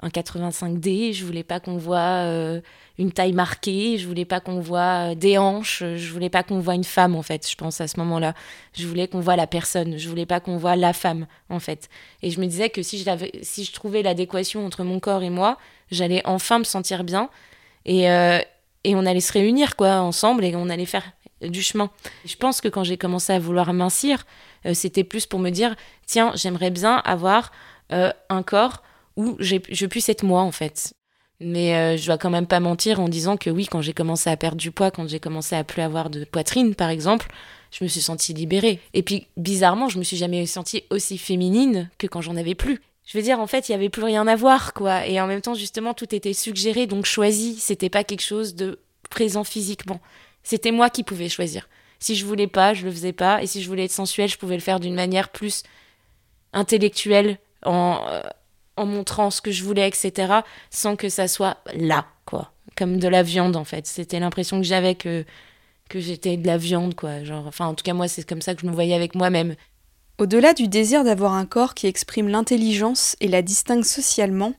un 0.00 0.08
85D. 0.08 1.12
Je 1.12 1.24
voulais 1.24 1.44
pas 1.44 1.60
qu'on 1.60 1.76
voit 1.76 2.60
une 2.98 3.12
taille 3.12 3.32
marquée, 3.32 3.98
je 3.98 4.06
voulais 4.06 4.24
pas 4.24 4.40
qu'on 4.40 4.60
voit 4.60 5.10
euh, 5.10 5.14
des 5.14 5.36
hanches, 5.36 5.82
je 5.82 6.12
voulais 6.12 6.30
pas 6.30 6.42
qu'on 6.42 6.60
voit 6.60 6.74
une 6.74 6.84
femme 6.84 7.16
en 7.16 7.22
fait, 7.22 7.48
je 7.48 7.56
pense 7.56 7.80
à 7.80 7.88
ce 7.88 7.98
moment-là. 8.00 8.34
Je 8.72 8.86
voulais 8.86 9.08
qu'on 9.08 9.20
voit 9.20 9.36
la 9.36 9.46
personne, 9.46 9.98
je 9.98 10.08
voulais 10.08 10.26
pas 10.26 10.40
qu'on 10.40 10.56
voit 10.56 10.76
la 10.76 10.92
femme 10.92 11.26
en 11.50 11.58
fait. 11.58 11.88
Et 12.22 12.30
je 12.30 12.40
me 12.40 12.46
disais 12.46 12.70
que 12.70 12.82
si 12.82 12.98
je, 12.98 13.10
si 13.42 13.64
je 13.64 13.72
trouvais 13.72 14.02
l'adéquation 14.02 14.64
entre 14.64 14.84
mon 14.84 15.00
corps 15.00 15.22
et 15.22 15.30
moi, 15.30 15.58
j'allais 15.90 16.22
enfin 16.24 16.60
me 16.60 16.64
sentir 16.64 17.02
bien 17.02 17.30
et, 17.84 18.10
euh, 18.10 18.38
et 18.84 18.94
on 18.94 19.06
allait 19.06 19.20
se 19.20 19.32
réunir 19.32 19.74
quoi 19.74 19.96
ensemble 19.96 20.44
et 20.44 20.54
on 20.54 20.68
allait 20.68 20.86
faire 20.86 21.04
du 21.40 21.62
chemin. 21.62 21.90
Je 22.24 22.36
pense 22.36 22.60
que 22.60 22.68
quand 22.68 22.84
j'ai 22.84 22.96
commencé 22.96 23.32
à 23.32 23.38
vouloir 23.38 23.72
mincir, 23.72 24.24
euh, 24.66 24.74
c'était 24.74 25.04
plus 25.04 25.26
pour 25.26 25.40
me 25.40 25.50
dire 25.50 25.74
tiens, 26.06 26.32
j'aimerais 26.34 26.70
bien 26.70 26.96
avoir 27.04 27.52
un 27.90 28.42
corps 28.42 28.82
où 29.16 29.36
je 29.38 29.86
puisse 29.86 30.08
être 30.08 30.24
moi 30.24 30.40
en 30.40 30.50
fait. 30.50 30.94
Mais 31.40 31.74
euh, 31.74 31.96
je 31.96 32.06
dois 32.06 32.18
quand 32.18 32.30
même 32.30 32.46
pas 32.46 32.60
mentir 32.60 33.00
en 33.00 33.08
disant 33.08 33.36
que 33.36 33.50
oui, 33.50 33.66
quand 33.66 33.82
j'ai 33.82 33.92
commencé 33.92 34.30
à 34.30 34.36
perdre 34.36 34.56
du 34.56 34.70
poids, 34.70 34.90
quand 34.90 35.08
j'ai 35.08 35.20
commencé 35.20 35.56
à 35.56 35.64
plus 35.64 35.82
avoir 35.82 36.10
de 36.10 36.24
poitrine, 36.24 36.74
par 36.74 36.90
exemple, 36.90 37.28
je 37.70 37.82
me 37.82 37.88
suis 37.88 38.00
sentie 38.00 38.32
libérée. 38.32 38.80
Et 38.92 39.02
puis, 39.02 39.26
bizarrement, 39.36 39.88
je 39.88 39.98
me 39.98 40.04
suis 40.04 40.16
jamais 40.16 40.46
sentie 40.46 40.84
aussi 40.90 41.18
féminine 41.18 41.90
que 41.98 42.06
quand 42.06 42.20
j'en 42.20 42.36
avais 42.36 42.54
plus. 42.54 42.80
Je 43.04 43.18
veux 43.18 43.24
dire, 43.24 43.40
en 43.40 43.46
fait, 43.46 43.68
il 43.68 43.72
y 43.72 43.74
avait 43.74 43.90
plus 43.90 44.04
rien 44.04 44.26
à 44.26 44.36
voir, 44.36 44.72
quoi. 44.72 45.06
Et 45.06 45.20
en 45.20 45.26
même 45.26 45.42
temps, 45.42 45.54
justement, 45.54 45.92
tout 45.92 46.14
était 46.14 46.32
suggéré, 46.32 46.86
donc 46.86 47.04
choisi. 47.04 47.56
C'était 47.58 47.90
pas 47.90 48.04
quelque 48.04 48.22
chose 48.22 48.54
de 48.54 48.78
présent 49.10 49.44
physiquement. 49.44 50.00
C'était 50.44 50.70
moi 50.70 50.90
qui 50.90 51.02
pouvais 51.02 51.28
choisir. 51.28 51.68
Si 51.98 52.14
je 52.14 52.26
voulais 52.26 52.46
pas, 52.46 52.74
je 52.74 52.84
le 52.84 52.92
faisais 52.92 53.12
pas. 53.12 53.42
Et 53.42 53.46
si 53.46 53.62
je 53.62 53.68
voulais 53.68 53.86
être 53.86 53.90
sensuelle, 53.90 54.28
je 54.28 54.38
pouvais 54.38 54.54
le 54.54 54.60
faire 54.60 54.78
d'une 54.78 54.94
manière 54.94 55.30
plus 55.30 55.62
intellectuelle, 56.52 57.38
en, 57.64 58.00
euh, 58.08 58.20
en 58.76 58.86
montrant 58.86 59.30
ce 59.30 59.40
que 59.40 59.50
je 59.50 59.64
voulais, 59.64 59.88
etc., 59.88 60.40
sans 60.70 60.96
que 60.96 61.08
ça 61.08 61.28
soit 61.28 61.56
là, 61.74 62.06
quoi. 62.26 62.52
Comme 62.76 62.98
de 62.98 63.08
la 63.08 63.22
viande, 63.22 63.56
en 63.56 63.64
fait. 63.64 63.86
C'était 63.86 64.20
l'impression 64.20 64.58
que 64.58 64.66
j'avais 64.66 64.94
que, 64.94 65.24
que 65.88 65.98
j'étais 65.98 66.36
de 66.36 66.46
la 66.46 66.58
viande, 66.58 66.94
quoi. 66.94 67.24
Genre, 67.24 67.46
enfin, 67.46 67.66
en 67.66 67.74
tout 67.74 67.82
cas, 67.82 67.94
moi, 67.94 68.06
c'est 68.06 68.28
comme 68.28 68.42
ça 68.42 68.54
que 68.54 68.60
je 68.60 68.66
me 68.66 68.72
voyais 68.72 68.94
avec 68.94 69.14
moi-même. 69.14 69.54
Au-delà 70.18 70.52
du 70.54 70.68
désir 70.68 71.04
d'avoir 71.04 71.32
un 71.32 71.46
corps 71.46 71.74
qui 71.74 71.86
exprime 71.86 72.28
l'intelligence 72.28 73.16
et 73.20 73.28
la 73.28 73.42
distingue 73.42 73.84
socialement, 73.84 74.54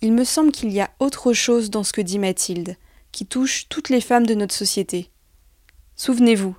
il 0.00 0.12
me 0.12 0.24
semble 0.24 0.52
qu'il 0.52 0.70
y 0.70 0.80
a 0.80 0.90
autre 1.00 1.32
chose 1.32 1.70
dans 1.70 1.84
ce 1.84 1.92
que 1.92 2.00
dit 2.00 2.18
Mathilde, 2.18 2.76
qui 3.12 3.26
touche 3.26 3.68
toutes 3.68 3.90
les 3.90 4.00
femmes 4.00 4.26
de 4.26 4.34
notre 4.34 4.54
société. 4.54 5.10
Souvenez-vous, 6.00 6.56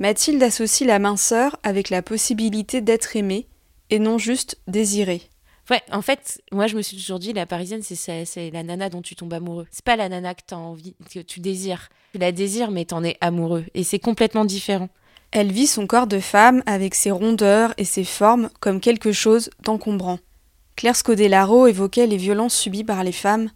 Mathilde 0.00 0.42
associe 0.42 0.88
la 0.88 0.98
minceur 0.98 1.56
avec 1.62 1.88
la 1.88 2.02
possibilité 2.02 2.80
d'être 2.80 3.14
aimée 3.14 3.46
et 3.90 4.00
non 4.00 4.18
juste 4.18 4.58
désirée. 4.66 5.22
Ouais, 5.70 5.82
en 5.92 6.02
fait, 6.02 6.42
moi 6.50 6.66
je 6.66 6.76
me 6.76 6.82
suis 6.82 6.96
toujours 6.96 7.20
dit, 7.20 7.32
la 7.32 7.46
parisienne, 7.46 7.82
c'est 7.82 8.50
la 8.50 8.64
nana 8.64 8.90
dont 8.90 9.02
tu 9.02 9.14
tombes 9.14 9.32
amoureux. 9.34 9.68
C'est 9.70 9.84
pas 9.84 9.94
la 9.94 10.08
nana 10.08 10.34
que, 10.34 10.42
as 10.52 10.58
envie, 10.58 10.96
que 11.14 11.20
tu 11.20 11.38
désires. 11.38 11.90
Tu 12.12 12.18
la 12.18 12.32
désires, 12.32 12.72
mais 12.72 12.84
t'en 12.84 13.04
es 13.04 13.16
amoureux. 13.20 13.64
Et 13.74 13.84
c'est 13.84 14.00
complètement 14.00 14.44
différent. 14.44 14.88
Elle 15.30 15.52
vit 15.52 15.68
son 15.68 15.86
corps 15.86 16.08
de 16.08 16.18
femme 16.18 16.64
avec 16.66 16.96
ses 16.96 17.12
rondeurs 17.12 17.72
et 17.76 17.84
ses 17.84 18.04
formes 18.04 18.50
comme 18.58 18.80
quelque 18.80 19.12
chose 19.12 19.48
d'encombrant. 19.62 20.18
Claire 20.74 20.96
Scodellaro 20.96 21.68
évoquait 21.68 22.08
les 22.08 22.16
violences 22.16 22.56
subies 22.56 22.84
par 22.84 23.04
les 23.04 23.12
femmes. 23.12 23.48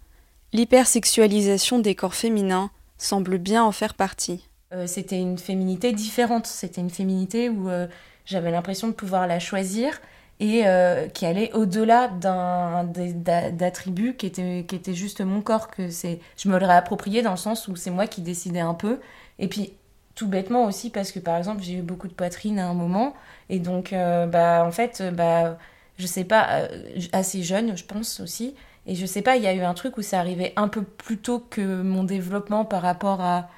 L'hypersexualisation 0.52 1.80
des 1.80 1.96
corps 1.96 2.14
féminins 2.14 2.70
semble 2.96 3.38
bien 3.38 3.64
en 3.64 3.72
faire 3.72 3.94
partie. 3.94 4.49
Euh, 4.72 4.86
c'était 4.86 5.18
une 5.18 5.38
féminité 5.38 5.92
différente. 5.92 6.46
C'était 6.46 6.80
une 6.80 6.90
féminité 6.90 7.48
où 7.48 7.68
euh, 7.68 7.86
j'avais 8.24 8.50
l'impression 8.50 8.88
de 8.88 8.92
pouvoir 8.92 9.26
la 9.26 9.40
choisir 9.40 10.00
et 10.38 10.66
euh, 10.66 11.08
qui 11.08 11.26
allait 11.26 11.52
au-delà 11.52 12.08
d'un 12.08 12.84
d'attributs 12.84 14.14
qui 14.14 14.26
était 14.26 14.64
qui 14.66 14.74
était 14.74 14.94
juste 14.94 15.20
mon 15.20 15.42
corps 15.42 15.68
que 15.68 15.88
je 15.90 16.48
me 16.48 16.58
l'aurais 16.58 16.76
approprié 16.76 17.20
dans 17.20 17.32
le 17.32 17.36
sens 17.36 17.68
où 17.68 17.76
c'est 17.76 17.90
moi 17.90 18.06
qui 18.06 18.22
décidais 18.22 18.60
un 18.60 18.72
peu 18.72 19.00
et 19.38 19.48
puis 19.48 19.74
tout 20.14 20.28
bêtement 20.28 20.64
aussi 20.64 20.88
parce 20.88 21.12
que 21.12 21.18
par 21.18 21.36
exemple 21.36 21.62
j'ai 21.62 21.74
eu 21.74 21.82
beaucoup 21.82 22.08
de 22.08 22.14
poitrine 22.14 22.58
à 22.58 22.68
un 22.68 22.72
moment 22.72 23.12
et 23.50 23.58
donc 23.58 23.92
bah 23.92 24.64
en 24.64 24.70
fait 24.70 25.02
bah 25.14 25.58
je 25.98 26.06
sais 26.06 26.24
pas 26.24 26.68
assez 27.12 27.42
jeune 27.42 27.76
je 27.76 27.84
pense 27.84 28.20
aussi 28.20 28.54
et 28.86 28.94
je 28.94 29.04
sais 29.04 29.20
pas 29.20 29.36
il 29.36 29.42
y 29.42 29.46
a 29.46 29.52
eu 29.52 29.60
un 29.60 29.74
truc 29.74 29.98
où 29.98 30.02
ça 30.02 30.20
arrivait 30.20 30.54
un 30.56 30.68
peu 30.68 30.82
plus 30.82 31.18
tôt 31.18 31.40
que 31.50 31.82
mon 31.82 32.02
développement 32.02 32.64
par 32.64 32.80
rapport 32.80 33.20
à 33.20 33.50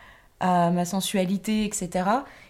à 0.42 0.70
ma 0.70 0.84
sensualité 0.84 1.64
etc 1.64 2.04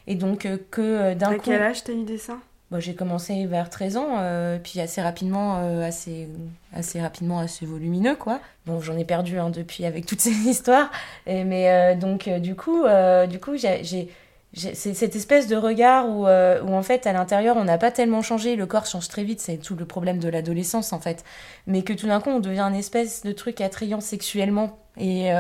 et 0.08 0.16
donc 0.16 0.48
que 0.70 1.14
d'un 1.14 1.28
coup 1.28 1.34
à 1.34 1.38
quel 1.38 1.62
âge 1.62 1.84
t'as 1.84 1.92
eu 1.92 2.02
des 2.02 2.18
seins? 2.18 2.40
J'ai 2.80 2.94
commencé 2.94 3.46
vers 3.46 3.70
13 3.70 3.96
ans, 3.96 4.16
euh, 4.18 4.58
puis 4.62 4.80
assez 4.80 5.02
rapidement, 5.02 5.58
euh, 5.58 5.86
assez, 5.86 6.28
assez 6.72 7.00
rapidement, 7.00 7.38
assez 7.38 7.66
volumineux, 7.66 8.16
quoi. 8.16 8.40
Bon, 8.66 8.80
j'en 8.80 8.96
ai 8.96 9.04
perdu 9.04 9.38
hein, 9.38 9.50
depuis 9.50 9.84
avec 9.84 10.06
toutes 10.06 10.20
ces 10.20 10.30
histoires, 10.48 10.90
mais 11.26 11.70
euh, 11.70 11.94
donc 11.94 12.28
du 12.28 12.54
coup, 12.54 12.84
du 13.28 13.38
coup, 13.38 13.56
j'ai 13.56 14.08
c'est 14.54 14.92
cette 14.92 15.16
espèce 15.16 15.46
de 15.46 15.56
regard 15.56 16.10
où, 16.10 16.26
où 16.26 16.74
en 16.74 16.82
fait 16.82 17.06
à 17.06 17.14
l'intérieur 17.14 17.56
on 17.56 17.64
n'a 17.64 17.78
pas 17.78 17.90
tellement 17.90 18.20
changé, 18.20 18.54
le 18.54 18.66
corps 18.66 18.84
change 18.84 19.08
très 19.08 19.24
vite, 19.24 19.40
c'est 19.40 19.56
tout 19.56 19.76
le 19.76 19.86
problème 19.86 20.18
de 20.18 20.28
l'adolescence 20.28 20.92
en 20.92 21.00
fait, 21.00 21.24
mais 21.66 21.80
que 21.80 21.94
tout 21.94 22.06
d'un 22.06 22.20
coup 22.20 22.28
on 22.28 22.38
devient 22.38 22.60
une 22.60 22.74
espèce 22.74 23.22
de 23.22 23.32
truc 23.32 23.62
attrayant 23.62 24.00
sexuellement. 24.00 24.78
Et, 24.98 25.30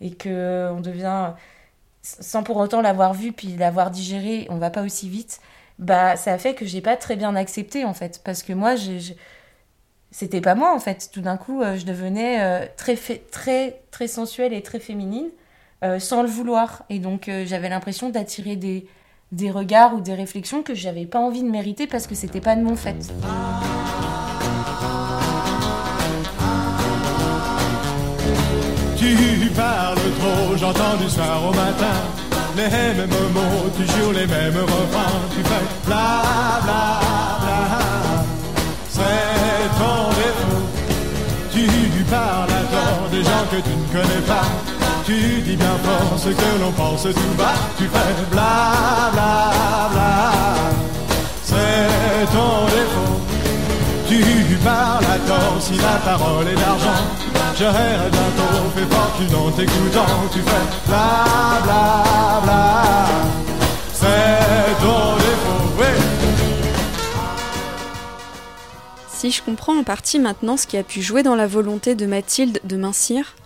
et 0.00 0.10
que 0.10 0.68
on 0.72 0.80
devient 0.80 1.34
sans 2.04 2.42
pour 2.42 2.58
autant 2.58 2.82
l'avoir 2.82 3.14
vu 3.14 3.32
puis 3.32 3.56
l'avoir 3.56 3.90
digéré, 3.90 4.46
on 4.50 4.56
va 4.56 4.70
pas 4.70 4.82
aussi 4.82 5.08
vite. 5.08 5.40
Bah 5.78 6.16
ça 6.16 6.32
a 6.32 6.38
fait 6.38 6.54
que 6.54 6.66
j'ai 6.66 6.80
pas 6.80 6.96
très 6.96 7.16
bien 7.16 7.34
accepté 7.34 7.84
en 7.84 7.94
fait. 7.94 8.20
Parce 8.24 8.42
que 8.42 8.52
moi 8.52 8.76
j'ai 8.76 9.16
c'était 10.10 10.40
pas 10.40 10.54
moi 10.54 10.74
en 10.74 10.78
fait. 10.78 11.10
Tout 11.12 11.22
d'un 11.22 11.36
coup 11.36 11.62
euh, 11.62 11.76
je 11.76 11.86
devenais 11.86 12.42
euh, 12.42 12.66
très 12.76 12.96
très 12.96 13.82
très 13.90 14.06
sensuelle 14.06 14.52
et 14.52 14.62
très 14.62 14.78
féminine 14.80 15.30
euh, 15.82 15.98
sans 15.98 16.22
le 16.22 16.28
vouloir. 16.28 16.84
Et 16.90 16.98
donc 16.98 17.30
j'avais 17.46 17.70
l'impression 17.70 18.10
d'attirer 18.10 18.56
des 18.56 18.86
des 19.32 19.50
regards 19.50 19.94
ou 19.94 20.00
des 20.00 20.14
réflexions 20.14 20.62
que 20.62 20.74
j'avais 20.74 21.06
pas 21.06 21.18
envie 21.18 21.42
de 21.42 21.48
mériter 21.48 21.86
parce 21.86 22.06
que 22.06 22.14
c'était 22.14 22.42
pas 22.42 22.54
de 22.54 22.62
mon 22.62 22.76
fait. 22.76 22.94
Tu 29.04 29.50
parles 29.50 29.98
trop, 30.18 30.56
j'entends 30.56 30.96
du 30.96 31.10
soir 31.10 31.44
au 31.46 31.52
matin 31.52 31.94
les 32.56 32.68
mêmes 32.68 33.08
mots, 33.34 33.68
toujours 33.76 34.12
les 34.12 34.26
mêmes 34.26 34.56
refrains. 34.56 35.20
Tu 35.30 35.42
fais 35.42 35.64
bla 35.86 36.22
bla 36.62 37.00
bla. 37.42 38.24
C'est 38.88 39.68
ton 39.78 40.08
défaut. 40.10 40.62
Tu 41.52 42.04
parles 42.04 42.50
à 42.50 42.64
tort 42.72 43.08
des 43.10 43.22
gens 43.22 43.44
que 43.50 43.56
tu 43.56 43.70
ne 43.70 43.86
connais 43.92 44.22
pas. 44.26 44.46
Tu 45.04 45.42
dis 45.42 45.56
bien 45.56 45.76
fort 45.84 46.18
ce 46.18 46.30
que 46.30 46.60
l'on 46.60 46.72
pense 46.72 47.02
tout 47.02 47.34
bas. 47.36 47.54
Tu 47.76 47.84
fais 47.84 48.26
bla 48.30 49.10
bla 49.12 49.90
bla. 49.92 50.32
C'est 51.42 52.32
ton 52.32 52.64
défaut. 52.66 53.20
Tu 54.08 54.56
parles 54.64 55.04
à 55.04 55.18
tort 55.28 55.56
si 55.60 55.74
la 55.74 55.98
parole 56.04 56.48
est 56.48 56.54
d'argent. 56.54 57.23
Si 69.08 69.30
je 69.30 69.40
comprends 69.40 69.78
en 69.78 69.84
partie 69.84 70.18
maintenant 70.18 70.56
ce 70.56 70.66
qui 70.66 70.76
a 70.76 70.82
pu 70.82 71.00
jouer 71.00 71.22
dans 71.22 71.36
la 71.36 71.46
volonté 71.46 71.94
de 71.94 72.06
Mathilde 72.06 72.60
de 72.64 72.76
mincir, 72.76 73.36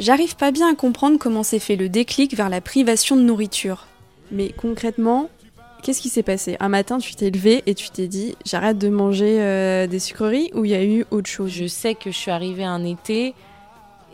j'arrive 0.00 0.34
pas 0.34 0.50
bien 0.50 0.72
à 0.72 0.74
comprendre 0.74 1.18
comment 1.20 1.44
s'est 1.44 1.60
fait 1.60 1.76
le 1.76 1.88
déclic 1.88 2.34
vers 2.34 2.48
la 2.48 2.60
privation 2.60 3.14
de 3.14 3.22
nourriture. 3.22 3.86
Mais 4.32 4.48
concrètement, 4.48 5.28
Qu'est-ce 5.84 6.00
qui 6.00 6.08
s'est 6.08 6.22
passé? 6.22 6.56
Un 6.60 6.70
matin, 6.70 6.96
tu 6.96 7.14
t'es 7.14 7.28
levé 7.28 7.62
et 7.66 7.74
tu 7.74 7.90
t'es 7.90 8.08
dit 8.08 8.36
j'arrête 8.46 8.78
de 8.78 8.88
manger 8.88 9.42
euh, 9.42 9.86
des 9.86 9.98
sucreries 9.98 10.50
ou 10.54 10.64
il 10.64 10.70
y 10.70 10.74
a 10.74 10.82
eu 10.82 11.04
autre 11.10 11.28
chose? 11.28 11.50
Je 11.50 11.66
sais 11.66 11.94
que 11.94 12.10
je 12.10 12.16
suis 12.16 12.30
arrivée 12.30 12.64
un 12.64 12.86
été 12.86 13.34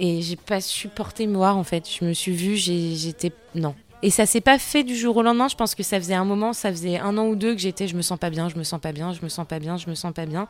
et 0.00 0.20
j'ai 0.20 0.34
pas 0.34 0.60
supporté 0.60 1.28
me 1.28 1.36
voir 1.36 1.56
en 1.56 1.62
fait. 1.62 1.88
Je 1.88 2.04
me 2.04 2.12
suis 2.12 2.32
vue, 2.32 2.56
j'étais 2.56 3.30
non. 3.54 3.76
Et 4.02 4.10
ça 4.10 4.26
s'est 4.26 4.40
pas 4.40 4.58
fait 4.58 4.82
du 4.82 4.96
jour 4.96 5.16
au 5.16 5.22
lendemain. 5.22 5.46
Je 5.46 5.54
pense 5.54 5.76
que 5.76 5.84
ça 5.84 6.00
faisait 6.00 6.14
un 6.14 6.24
moment, 6.24 6.52
ça 6.52 6.72
faisait 6.72 6.98
un 6.98 7.16
an 7.16 7.28
ou 7.28 7.36
deux 7.36 7.54
que 7.54 7.60
j'étais, 7.60 7.86
je 7.86 7.94
me 7.94 8.02
sens 8.02 8.18
pas 8.18 8.30
bien, 8.30 8.48
je 8.48 8.56
me 8.56 8.64
sens 8.64 8.80
pas 8.80 8.90
bien, 8.90 9.12
je 9.12 9.22
me 9.22 9.28
sens 9.28 9.46
pas 9.46 9.60
bien, 9.60 9.76
je 9.76 9.88
me 9.88 9.94
sens 9.94 10.12
pas 10.12 10.26
bien. 10.26 10.48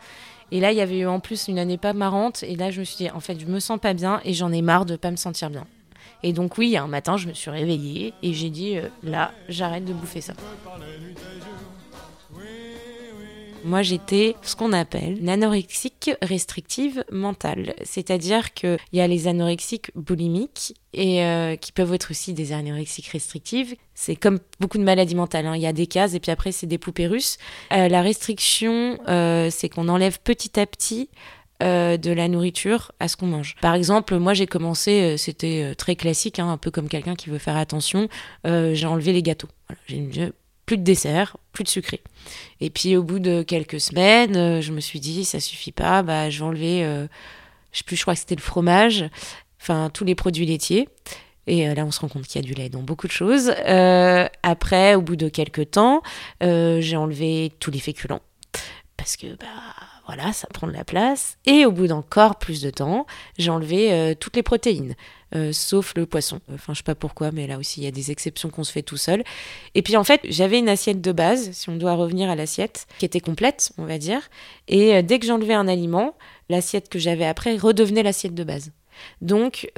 Et 0.53 0.61
là, 0.61 0.73
il 0.73 0.79
y 0.79 0.81
avait 0.81 1.01
eu 1.01 1.07
en 1.07 1.21
plus 1.21 1.49
une 1.49 1.59
année 1.59 1.77
pas 1.77 1.93
marrante. 1.93 2.45
Et 2.45 2.57
là, 2.57 2.71
je 2.71 2.81
me 2.81 2.85
suis 2.87 2.97
dit, 2.97 3.11
en 3.11 3.21
fait, 3.21 3.39
je 3.39 3.45
me 3.45 3.61
sens 3.61 3.79
pas 3.79 3.93
bien 3.93 4.23
et 4.25 4.33
j'en 4.33 4.51
ai 4.53 4.63
marre 4.63 4.87
de 4.87 4.97
pas 4.97 5.11
me 5.11 5.17
sentir 5.17 5.51
bien. 5.51 5.67
Et 6.23 6.33
donc 6.33 6.59
oui, 6.59 6.77
un 6.77 6.87
matin, 6.87 7.17
je 7.17 7.29
me 7.29 7.33
suis 7.33 7.51
réveillée 7.51 8.13
et 8.23 8.35
j'ai 8.35 8.51
dit, 8.51 8.77
euh, 8.77 8.89
là, 9.03 9.33
j'arrête 9.49 9.85
de 9.85 9.93
bouffer 9.93 10.21
ça. 10.21 10.35
Moi, 13.63 13.83
j'étais 13.83 14.37
ce 14.41 14.57
qu'on 14.57 14.73
appelle 14.73 15.19
une 15.21 15.29
anorexique 15.29 16.11
restrictive 16.23 17.05
mentale. 17.13 17.75
C'est-à-dire 17.85 18.55
qu'il 18.55 18.79
y 18.95 19.01
a 19.01 19.07
les 19.07 19.29
anorexiques 19.29 19.91
boulimiques 19.95 20.75
et 20.95 21.23
euh, 21.25 21.57
qui 21.57 21.71
peuvent 21.71 21.93
être 21.93 22.11
aussi 22.11 22.33
des 22.33 22.53
anorexiques 22.53 23.09
restrictives. 23.09 23.75
C'est 23.95 24.17
comme 24.17 24.39
beaucoup 24.61 24.79
de 24.79 24.83
maladies 24.83 25.15
mentales. 25.15 25.45
hein. 25.47 25.57
Il 25.57 25.61
y 25.61 25.67
a 25.67 25.75
des 25.75 25.87
cases 25.87 26.15
et 26.15 26.21
puis 26.21 26.31
après, 26.31 26.53
c'est 26.53 26.67
des 26.67 26.79
poupées 26.79 27.07
russes. 27.07 27.37
Euh, 27.73 27.89
la 27.89 28.01
restriction, 28.01 28.99
c'est 29.07 29.69
qu'on 29.69 29.89
enlève 29.89 30.19
petit 30.21 30.59
à 30.59 30.65
petit 30.65 31.11
euh, 31.63 31.99
de 31.99 32.11
la 32.11 32.29
nourriture 32.29 32.93
à 33.01 33.09
ce 33.09 33.17
qu'on 33.17 33.27
mange. 33.27 33.55
Par 33.61 33.75
exemple, 33.75 34.17
moi 34.17 34.33
j'ai 34.33 34.47
commencé, 34.47 35.03
euh, 35.03 35.17
c'était 35.19 35.63
euh, 35.63 35.75
très 35.75 35.95
classique, 35.95 36.39
hein, 36.39 36.51
un 36.51 36.57
peu 36.57 36.71
comme 36.71 36.89
quelqu'un 36.89 37.15
qui 37.15 37.29
veut 37.29 37.39
faire 37.39 37.57
attention, 37.57 38.09
j'ai 38.45 38.87
enlevé 38.87 39.13
les 39.13 39.23
gâteaux. 39.23 39.49
J'ai 39.87 40.33
plus 40.65 40.79
de 40.79 40.83
dessert, 40.83 41.37
plus 41.53 41.65
de 41.65 41.69
sucré. 41.69 42.01
Et 42.61 42.71
puis 42.71 42.97
au 42.97 43.03
bout 43.03 43.19
de 43.19 43.43
quelques 43.43 43.81
semaines, 43.81 44.61
je 44.61 44.73
me 44.73 44.81
suis 44.81 45.01
dit, 45.01 45.25
ça 45.25 45.39
suffit 45.39 45.73
pas, 45.73 46.03
bah, 46.03 46.31
je 46.31 46.39
vais 46.39 46.45
enlever, 46.45 47.07
je 47.73 47.83
plus, 47.83 47.97
je 47.97 48.03
crois 48.03 48.15
que 48.15 48.21
c'était 48.21 48.37
le 48.37 48.41
fromage, 48.41 49.05
enfin 49.61 49.91
tous 49.93 50.05
les 50.05 50.15
produits 50.15 50.47
laitiers. 50.47 50.89
Et 51.47 51.75
là, 51.75 51.85
on 51.85 51.91
se 51.91 52.01
rend 52.01 52.09
compte 52.09 52.27
qu'il 52.27 52.41
y 52.41 52.45
a 52.45 52.47
du 52.47 52.55
lait 52.55 52.69
dans 52.69 52.83
beaucoup 52.83 53.07
de 53.07 53.13
choses. 53.13 53.51
Après, 54.43 54.95
au 54.95 55.03
bout 55.03 55.17
de 55.17 55.29
quelques 55.29 55.73
temps, 55.73 56.03
j'ai 56.41 56.97
enlevé 56.97 57.53
tous 57.61 57.71
les 57.71 57.81
féculents. 57.81 58.23
Parce 58.97 59.17
que, 59.17 59.27
bah, 59.37 59.47
voilà, 60.07 60.33
ça 60.33 60.49
prend 60.53 60.67
de 60.67 60.73
la 60.73 60.85
place. 60.85 61.39
Et 61.47 61.67
au 61.67 61.73
bout 61.73 61.87
d'encore 61.87 62.37
plus 62.37 62.61
de 62.61 62.71
temps, 62.71 63.07
j'ai 63.39 63.51
enlevé 63.51 63.93
euh, 63.93 64.15
toutes 64.19 64.37
les 64.37 64.43
protéines, 64.43 64.95
euh, 65.35 65.53
sauf 65.53 65.95
le 65.97 66.07
poisson. 66.07 66.41
Enfin, 66.53 66.73
je 66.73 66.79
sais 66.79 66.85
pas 66.85 66.95
pourquoi, 66.95 67.31
mais 67.33 67.47
là 67.47 67.59
aussi, 67.59 67.81
il 67.81 67.85
y 67.85 67.87
a 67.87 67.93
des 67.93 68.11
exceptions 68.11 68.51
qu'on 68.51 68.65
se 68.65 68.73
fait 68.73 68.83
tout 68.83 68.97
seul. 68.97 69.23
Et 69.75 69.83
puis, 69.83 69.97
en 69.97 70.05
fait, 70.05 70.21
j'avais 70.25 70.59
une 70.59 70.69
assiette 70.69 71.01
de 71.01 71.13
base, 71.13 71.53
si 71.53 71.69
on 71.69 71.77
doit 71.77 71.95
revenir 71.95 72.29
à 72.29 72.35
l'assiette, 72.35 72.87
qui 72.99 73.05
était 73.05 73.21
complète, 73.21 73.73
on 73.79 73.85
va 73.85 73.99
dire. 73.99 74.23
Et 74.69 74.95
euh, 74.95 75.03
dès 75.03 75.19
que 75.19 75.27
j'enlevais 75.27 75.55
un 75.55 75.69
aliment, 75.69 76.15
l'assiette 76.49 76.89
que 76.89 76.99
j'avais 76.99 77.27
après 77.27 77.57
redevenait 77.57 78.03
l'assiette 78.03 78.35
de 78.35 78.45
base. 78.45 78.73
Donc, 79.23 79.73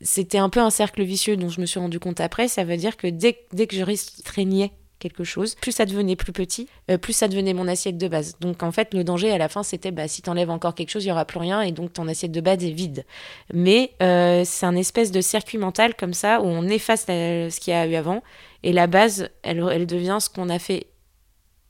c'était 0.00 0.38
un 0.38 0.48
peu 0.48 0.60
un 0.60 0.70
cercle 0.70 1.02
vicieux 1.02 1.36
dont 1.36 1.50
je 1.50 1.60
me 1.60 1.66
suis 1.66 1.78
rendu 1.78 1.98
compte 1.98 2.20
après. 2.20 2.48
Ça 2.48 2.64
veut 2.64 2.78
dire 2.78 2.96
que 2.96 3.06
dès, 3.06 3.40
dès 3.52 3.66
que 3.66 3.76
je 3.76 3.82
restreignais 3.82 4.72
quelque 5.02 5.24
chose, 5.24 5.56
plus 5.56 5.72
ça 5.72 5.84
devenait 5.84 6.16
plus 6.16 6.32
petit, 6.32 6.68
euh, 6.90 6.96
plus 6.96 7.12
ça 7.12 7.28
devenait 7.28 7.54
mon 7.54 7.66
assiette 7.66 7.98
de 7.98 8.08
base. 8.08 8.36
Donc 8.40 8.62
en 8.62 8.70
fait, 8.70 8.94
le 8.94 9.02
danger 9.02 9.32
à 9.32 9.38
la 9.38 9.48
fin, 9.48 9.62
c'était 9.62 9.90
bah, 9.90 10.06
si 10.06 10.22
t'enlèves 10.22 10.50
encore 10.50 10.74
quelque 10.74 10.90
chose, 10.90 11.04
il 11.04 11.08
y 11.08 11.12
aura 11.12 11.24
plus 11.24 11.40
rien 11.40 11.60
et 11.60 11.72
donc 11.72 11.92
ton 11.92 12.06
assiette 12.08 12.32
de 12.32 12.40
base 12.40 12.64
est 12.64 12.70
vide. 12.70 13.04
Mais 13.52 13.92
euh, 14.00 14.42
c'est 14.46 14.66
un 14.66 14.76
espèce 14.76 15.10
de 15.10 15.20
circuit 15.20 15.58
mental 15.58 15.94
comme 15.94 16.14
ça 16.14 16.40
où 16.40 16.44
on 16.44 16.68
efface 16.68 17.06
ce 17.06 17.60
qu'il 17.60 17.72
y 17.72 17.76
a 17.76 17.86
eu 17.86 17.96
avant 17.96 18.22
et 18.62 18.72
la 18.72 18.86
base, 18.86 19.28
elle, 19.42 19.66
elle 19.72 19.86
devient 19.86 20.18
ce 20.20 20.30
qu'on 20.30 20.48
a 20.48 20.58
fait 20.58 20.86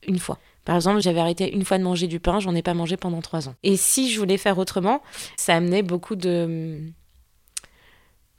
une 0.07 0.19
fois. 0.19 0.37
Par 0.65 0.75
exemple, 0.75 1.01
j'avais 1.01 1.19
arrêté 1.19 1.53
une 1.53 1.65
fois 1.65 1.77
de 1.77 1.83
manger 1.83 2.07
du 2.07 2.19
pain, 2.19 2.39
j'en 2.39 2.55
ai 2.55 2.61
pas 2.61 2.73
mangé 2.73 2.95
pendant 2.95 3.21
trois 3.21 3.49
ans. 3.49 3.55
Et 3.63 3.75
si 3.75 4.11
je 4.11 4.19
voulais 4.19 4.37
faire 4.37 4.57
autrement, 4.57 5.01
ça 5.35 5.55
amenait 5.55 5.83
beaucoup 5.83 6.15
de 6.15 6.79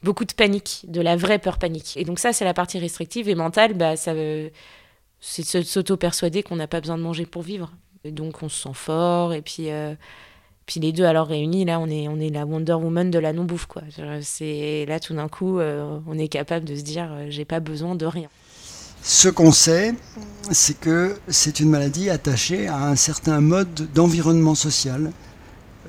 beaucoup 0.03 0.25
de 0.25 0.33
panique, 0.33 0.85
de 0.87 1.01
la 1.01 1.17
vraie 1.17 1.39
peur 1.39 1.59
panique. 1.59 1.97
Et 1.97 2.05
donc 2.05 2.19
ça, 2.19 2.33
c'est 2.33 2.45
la 2.45 2.55
partie 2.55 2.79
restrictive 2.79 3.29
et 3.29 3.35
mentale, 3.35 3.75
bah 3.75 3.97
ça 3.97 4.13
c'est 5.27 5.59
de 5.61 5.65
s'auto-persuader 5.65 6.43
qu'on 6.43 6.57
n'a 6.57 6.67
pas 6.67 6.81
besoin 6.81 6.99
de 6.99 7.03
manger 7.03 7.27
pour 7.27 7.43
vivre. 7.43 7.73
Et 8.05 8.11
donc 8.11 8.43
on 8.43 8.49
se 8.49 8.63
sent 8.65 8.75
fort 8.75 9.33
et 9.33 9.41
puis 9.41 9.71
euh, 9.71 9.95
puis 10.67 10.81
les 10.81 10.93
deux 10.93 11.05
alors 11.05 11.27
réunis 11.27 11.65
là, 11.65 11.81
on 11.81 11.89
est 11.89 12.09
on 12.09 12.21
est 12.21 12.29
la 12.29 12.45
Wonder 12.45 12.75
Woman 12.75 13.11
de 13.11 13.19
la 13.19 13.33
non-bouffe 13.33 13.67
quoi. 13.67 13.83
Genre, 13.97 14.19
C'est 14.23 14.85
là 14.87 15.01
tout 15.01 15.15
d'un 15.15 15.29
coup, 15.29 15.59
euh, 15.59 15.99
on 16.07 16.19
est 16.19 16.29
capable 16.29 16.67
de 16.67 16.77
se 16.77 16.83
dire 16.83 17.09
euh, 17.11 17.27
j'ai 17.31 17.45
pas 17.45 17.61
besoin 17.61 17.95
de 17.95 18.07
rien. 18.07 18.29
Ce 19.07 19.29
qu'on 19.29 19.53
sait, 19.53 19.95
c'est 20.51 20.81
que 20.81 21.19
c'est 21.29 21.61
une 21.61 21.69
maladie 21.69 22.09
attachée 22.09 22.69
à 22.69 22.87
un 22.89 22.97
certain 22.97 23.43
mode 23.43 23.93
d'environnement 23.93 24.55
social 24.55 25.13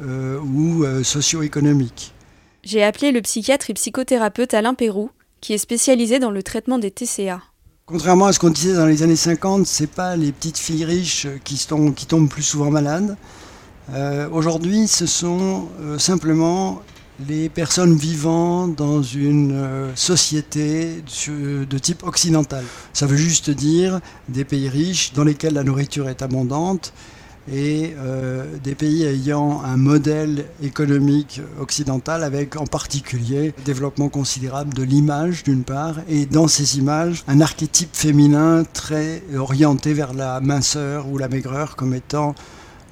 euh, 0.02 0.38
ou 0.42 0.84
euh, 0.84 1.02
socio-économique. 1.02 2.14
J'ai 2.64 2.84
appelé 2.84 3.14
le 3.14 3.22
psychiatre 3.22 3.70
et 3.70 3.74
psychothérapeute 3.74 4.54
Alain 4.54 4.74
Pérou, 4.74 5.12
qui 5.40 5.54
est 5.54 5.58
spécialisé 5.58 6.20
dans 6.20 6.32
le 6.32 6.44
traitement 6.44 6.78
des 6.78 6.92
TCA. 6.92 7.42
Contrairement 7.88 8.26
à 8.26 8.34
ce 8.34 8.40
qu'on 8.40 8.50
disait 8.50 8.74
dans 8.74 8.88
les 8.88 9.04
années 9.04 9.16
50, 9.16 9.68
c'est 9.68 9.86
pas 9.86 10.16
les 10.16 10.32
petites 10.32 10.58
filles 10.58 10.86
riches 10.86 11.28
qui, 11.44 11.68
tombent 11.68 12.28
plus 12.28 12.42
souvent 12.42 12.72
malades. 12.72 13.16
Euh, 13.92 14.28
Aujourd'hui, 14.32 14.88
ce 14.88 15.06
sont 15.06 15.68
euh, 15.80 16.00
simplement 16.00 16.82
les 17.28 17.48
personnes 17.48 17.96
vivant 17.96 18.68
dans 18.68 19.04
une 19.04 19.52
euh, 19.52 19.96
société 19.96 21.04
de 21.30 21.78
type 21.78 22.02
occidental. 22.02 22.66
Ça 22.92 23.06
veut 23.06 23.18
juste 23.18 23.52
dire 23.52 24.00
des 24.30 24.46
pays 24.46 24.68
riches 24.68 25.14
dans 25.14 25.24
lesquels 25.24 25.54
la 25.54 25.64
nourriture 25.64 26.10
est 26.10 26.24
abondante 26.24 26.92
et 27.52 27.94
euh, 27.98 28.46
des 28.64 28.76
pays 28.76 29.04
ayant 29.04 29.62
un 29.64 29.78
modèle 29.78 30.46
économique 30.64 31.42
occidental 31.60 32.24
avec 32.24 32.56
en 32.56 32.66
particulier 32.66 33.54
un 33.60 33.64
développement 33.64 34.10
considérable 34.10 34.74
de 34.74 34.84
l'image 34.84 35.44
d'une 35.44 35.64
part 35.64 35.98
et 36.10 36.26
dans 36.26 36.48
ces 36.48 36.78
images 36.78 37.24
un 37.28 37.42
archétype 37.42 37.94
féminin 37.94 38.64
très 38.74 39.22
orienté 39.36 39.94
vers 39.94 40.14
la 40.14 40.40
minceur 40.40 41.08
ou 41.08 41.18
la 41.18 41.28
maigreur 41.28 41.76
comme 41.76 41.94
étant 41.94 42.34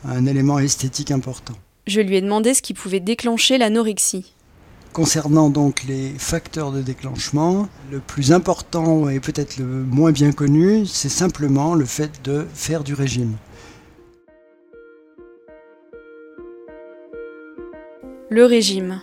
un 0.06 0.26
élément 0.26 0.60
esthétique 0.60 1.12
important. 1.12 1.54
Je 1.88 2.02
lui 2.02 2.16
ai 2.16 2.22
demandé 2.22 2.54
ce 2.54 2.62
qui 2.62 2.74
pouvait 2.74 3.00
déclencher 3.00 3.58
l'anorexie. 3.58 4.34
Concernant 4.94 5.50
donc 5.50 5.84
les 5.88 6.14
facteurs 6.18 6.72
de 6.72 6.82
déclenchement, 6.82 7.68
le 7.92 8.00
plus 8.00 8.32
important 8.32 9.10
et 9.10 9.20
peut-être 9.20 9.58
le 9.58 9.66
moins 9.66 10.12
bien 10.12 10.32
connu, 10.32 10.86
c'est 10.86 11.10
simplement 11.10 11.74
le 11.74 11.86
fait 11.86 12.12
de 12.24 12.46
faire 12.54 12.84
du 12.84 12.94
régime. 12.94 13.36
Le 18.34 18.46
régime. 18.46 19.00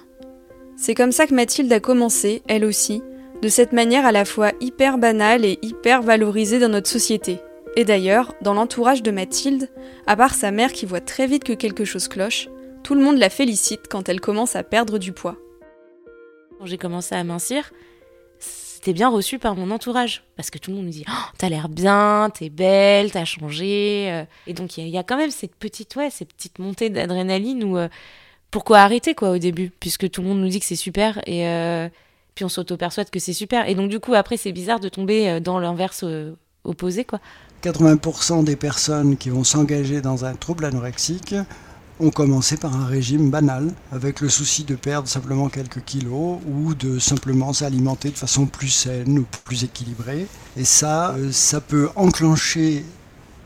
C'est 0.76 0.96
comme 0.96 1.12
ça 1.12 1.24
que 1.28 1.34
Mathilde 1.36 1.72
a 1.72 1.78
commencé, 1.78 2.42
elle 2.48 2.64
aussi, 2.64 3.00
de 3.42 3.48
cette 3.48 3.72
manière 3.72 4.04
à 4.04 4.10
la 4.10 4.24
fois 4.24 4.50
hyper 4.60 4.98
banale 4.98 5.44
et 5.44 5.60
hyper 5.62 6.02
valorisée 6.02 6.58
dans 6.58 6.68
notre 6.68 6.90
société. 6.90 7.38
Et 7.76 7.84
d'ailleurs, 7.84 8.34
dans 8.42 8.54
l'entourage 8.54 9.04
de 9.04 9.12
Mathilde, 9.12 9.70
à 10.08 10.16
part 10.16 10.34
sa 10.34 10.50
mère 10.50 10.72
qui 10.72 10.84
voit 10.84 11.00
très 11.00 11.28
vite 11.28 11.44
que 11.44 11.52
quelque 11.52 11.84
chose 11.84 12.08
cloche, 12.08 12.48
tout 12.82 12.96
le 12.96 13.04
monde 13.04 13.18
la 13.18 13.30
félicite 13.30 13.82
quand 13.88 14.08
elle 14.08 14.20
commence 14.20 14.56
à 14.56 14.64
perdre 14.64 14.98
du 14.98 15.12
poids. 15.12 15.36
Quand 16.58 16.66
j'ai 16.66 16.76
commencé 16.76 17.14
à 17.14 17.22
mincir, 17.22 17.70
c'était 18.40 18.94
bien 18.94 19.10
reçu 19.10 19.38
par 19.38 19.54
mon 19.54 19.70
entourage. 19.70 20.24
Parce 20.34 20.50
que 20.50 20.58
tout 20.58 20.72
le 20.72 20.78
monde 20.78 20.86
me 20.86 20.90
dit 20.90 21.04
oh, 21.08 21.28
T'as 21.38 21.50
l'air 21.50 21.68
bien, 21.68 22.32
t'es 22.36 22.50
belle, 22.50 23.12
t'as 23.12 23.26
changé. 23.26 24.08
euh. 24.10 24.24
Et 24.48 24.54
donc, 24.54 24.76
il 24.76 24.88
y, 24.88 24.90
y 24.90 24.98
a 24.98 25.04
quand 25.04 25.18
même 25.18 25.30
cette 25.30 25.54
petite, 25.54 25.94
ouais, 25.94 26.10
cette 26.10 26.32
petite 26.32 26.58
montée 26.58 26.90
d'adrénaline 26.90 27.62
où. 27.62 27.78
Pourquoi 28.50 28.78
arrêter, 28.78 29.14
quoi, 29.14 29.30
au 29.30 29.38
début 29.38 29.70
Puisque 29.80 30.10
tout 30.10 30.22
le 30.22 30.28
monde 30.28 30.40
nous 30.40 30.48
dit 30.48 30.60
que 30.60 30.66
c'est 30.66 30.76
super 30.76 31.18
et. 31.26 31.46
euh, 31.46 31.88
puis 32.34 32.44
on 32.44 32.48
s'auto-persuade 32.48 33.10
que 33.10 33.18
c'est 33.18 33.32
super. 33.32 33.68
Et 33.68 33.74
donc, 33.74 33.90
du 33.90 34.00
coup, 34.00 34.14
après, 34.14 34.36
c'est 34.36 34.52
bizarre 34.52 34.80
de 34.80 34.88
tomber 34.88 35.28
euh, 35.28 35.40
dans 35.40 35.58
l'inverse 35.58 36.02
euh, 36.04 36.32
opposé, 36.64 37.04
quoi. 37.04 37.20
80% 37.62 38.44
des 38.44 38.56
personnes 38.56 39.16
qui 39.16 39.28
vont 39.28 39.44
s'engager 39.44 40.00
dans 40.00 40.24
un 40.24 40.34
trouble 40.34 40.64
anorexique 40.64 41.34
ont 41.98 42.10
commencé 42.10 42.56
par 42.56 42.74
un 42.74 42.86
régime 42.86 43.30
banal, 43.30 43.74
avec 43.92 44.22
le 44.22 44.30
souci 44.30 44.64
de 44.64 44.74
perdre 44.74 45.06
simplement 45.06 45.50
quelques 45.50 45.84
kilos 45.84 46.38
ou 46.48 46.74
de 46.74 46.98
simplement 46.98 47.52
s'alimenter 47.52 48.08
de 48.10 48.16
façon 48.16 48.46
plus 48.46 48.70
saine 48.70 49.18
ou 49.18 49.26
plus 49.44 49.64
équilibrée. 49.64 50.26
Et 50.56 50.64
ça, 50.64 51.14
ça 51.30 51.60
peut 51.60 51.90
enclencher 51.96 52.86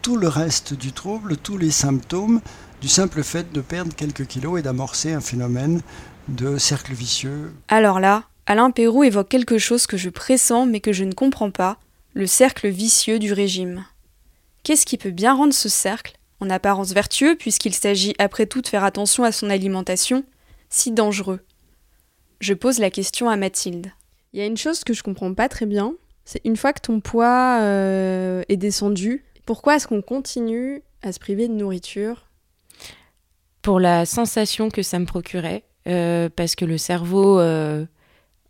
tout 0.03 0.17
le 0.17 0.29
reste 0.29 0.75
du 0.75 0.93
trouble, 0.93 1.37
tous 1.37 1.59
les 1.59 1.73
symptômes, 1.73 2.41
du 2.85 2.91
simple 2.91 3.23
fait 3.23 3.51
de 3.51 3.63
perdre 3.63 3.95
quelques 3.95 4.27
kilos 4.27 4.61
et 4.61 4.63
d'amorcer 4.63 5.15
un 5.15 5.23
phénomène 5.23 5.81
de 6.29 6.59
cercle 6.59 6.93
vicieux. 6.93 7.51
Alors 7.69 7.99
là, 7.99 8.25
Alain 8.45 8.71
Pérou 8.71 9.05
évoque 9.05 9.31
quelque 9.31 9.57
chose 9.57 9.87
que 9.87 9.97
je 9.97 10.11
pressens 10.11 10.67
mais 10.67 10.81
que 10.81 10.93
je 10.93 11.05
ne 11.05 11.15
comprends 11.15 11.51
pas, 11.51 11.79
le 12.13 12.27
cercle 12.27 12.69
vicieux 12.69 13.19
du 13.19 13.33
régime. 13.33 13.87
Qu'est-ce 14.65 14.85
qui 14.85 14.99
peut 14.99 15.13
bien 15.13 15.33
rendre 15.33 15.55
ce 15.55 15.71
cercle, 15.71 16.19
en 16.41 16.51
apparence 16.51 16.93
vertueux 16.93 17.37
puisqu'il 17.37 17.73
s'agit 17.73 18.15
après 18.19 18.45
tout 18.45 18.61
de 18.61 18.69
faire 18.69 18.85
attention 18.85 19.25
à 19.25 19.33
son 19.33 19.49
alimentation, 19.49 20.23
si 20.69 20.93
dangereux? 20.93 21.41
Je 22.41 22.53
pose 22.53 22.81
la 22.81 22.91
question 22.91 23.31
à 23.31 23.37
Mathilde. 23.37 23.93
Il 24.35 24.41
y 24.41 24.43
a 24.43 24.47
une 24.47 24.59
chose 24.59 24.85
que 24.85 24.93
je 24.93 25.03
comprends 25.03 25.33
pas 25.33 25.49
très 25.49 25.65
bien, 25.65 25.95
c'est 26.27 26.43
une 26.45 26.59
fois 26.59 26.75
que 26.75 26.83
ton 26.83 27.01
poids 27.01 27.61
euh, 27.63 28.43
est 28.51 28.59
descendu, 28.59 29.25
pourquoi 29.47 29.77
est-ce 29.77 29.89
qu'on 29.89 30.03
continue 30.03 30.83
à 31.01 31.13
se 31.13 31.19
priver 31.19 31.49
de 31.49 31.55
nourriture 31.55 32.27
Pour 33.65 33.81
la 33.81 34.05
sensation 34.05 34.69
que 34.69 34.83
ça 34.83 34.99
me 34.99 35.07
procurait, 35.07 35.65
euh, 35.89 36.29
parce 36.29 36.55
que 36.55 36.67
le 36.67 36.77
cerveau 36.77 37.41
euh, 37.41 37.87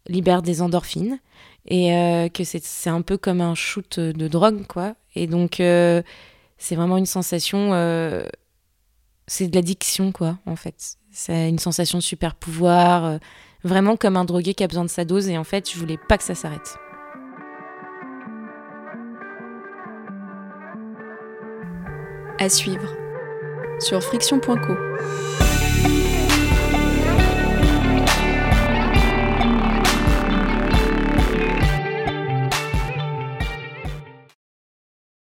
libère 0.09 0.43
des 0.43 0.61
endorphines 0.61 1.21
et 1.69 1.95
euh, 1.95 2.29
que 2.29 2.43
c'est 2.43 2.91
un 2.91 3.01
peu 3.01 3.17
comme 3.17 3.41
un 3.41 3.55
shoot 3.55 4.01
de 4.01 4.27
drogue, 4.27 4.67
quoi. 4.67 4.97
Et 5.15 5.29
donc, 5.29 5.59
c'est 5.59 6.75
vraiment 6.75 6.97
une 6.97 7.07
sensation. 7.07 7.71
c'est 9.29 9.47
de 9.47 9.55
l'addiction, 9.55 10.11
quoi, 10.11 10.37
en 10.47 10.57
fait. 10.57 10.97
C'est 11.13 11.49
une 11.49 11.61
sensation 11.61 11.99
de 11.99 12.03
super 12.03 12.35
pouvoir, 12.35 13.21
vraiment 13.63 13.97
comme 13.97 14.17
un 14.17 14.25
drogué 14.25 14.53
qui 14.53 14.65
a 14.65 14.67
besoin 14.67 14.85
de 14.85 14.91
sa 14.91 15.05
dose. 15.05 15.29
Et 15.29 15.39
en 15.39 15.45
fait, 15.45 15.71
je 15.71 15.79
voulais 15.79 15.99
pas 16.09 16.19
que 16.19 16.25
ça 16.25 16.35
s'arrête. 16.35 16.77
À 22.41 22.49
suivre. 22.49 23.04
Sur 23.79 24.03
friction.co. 24.03 24.77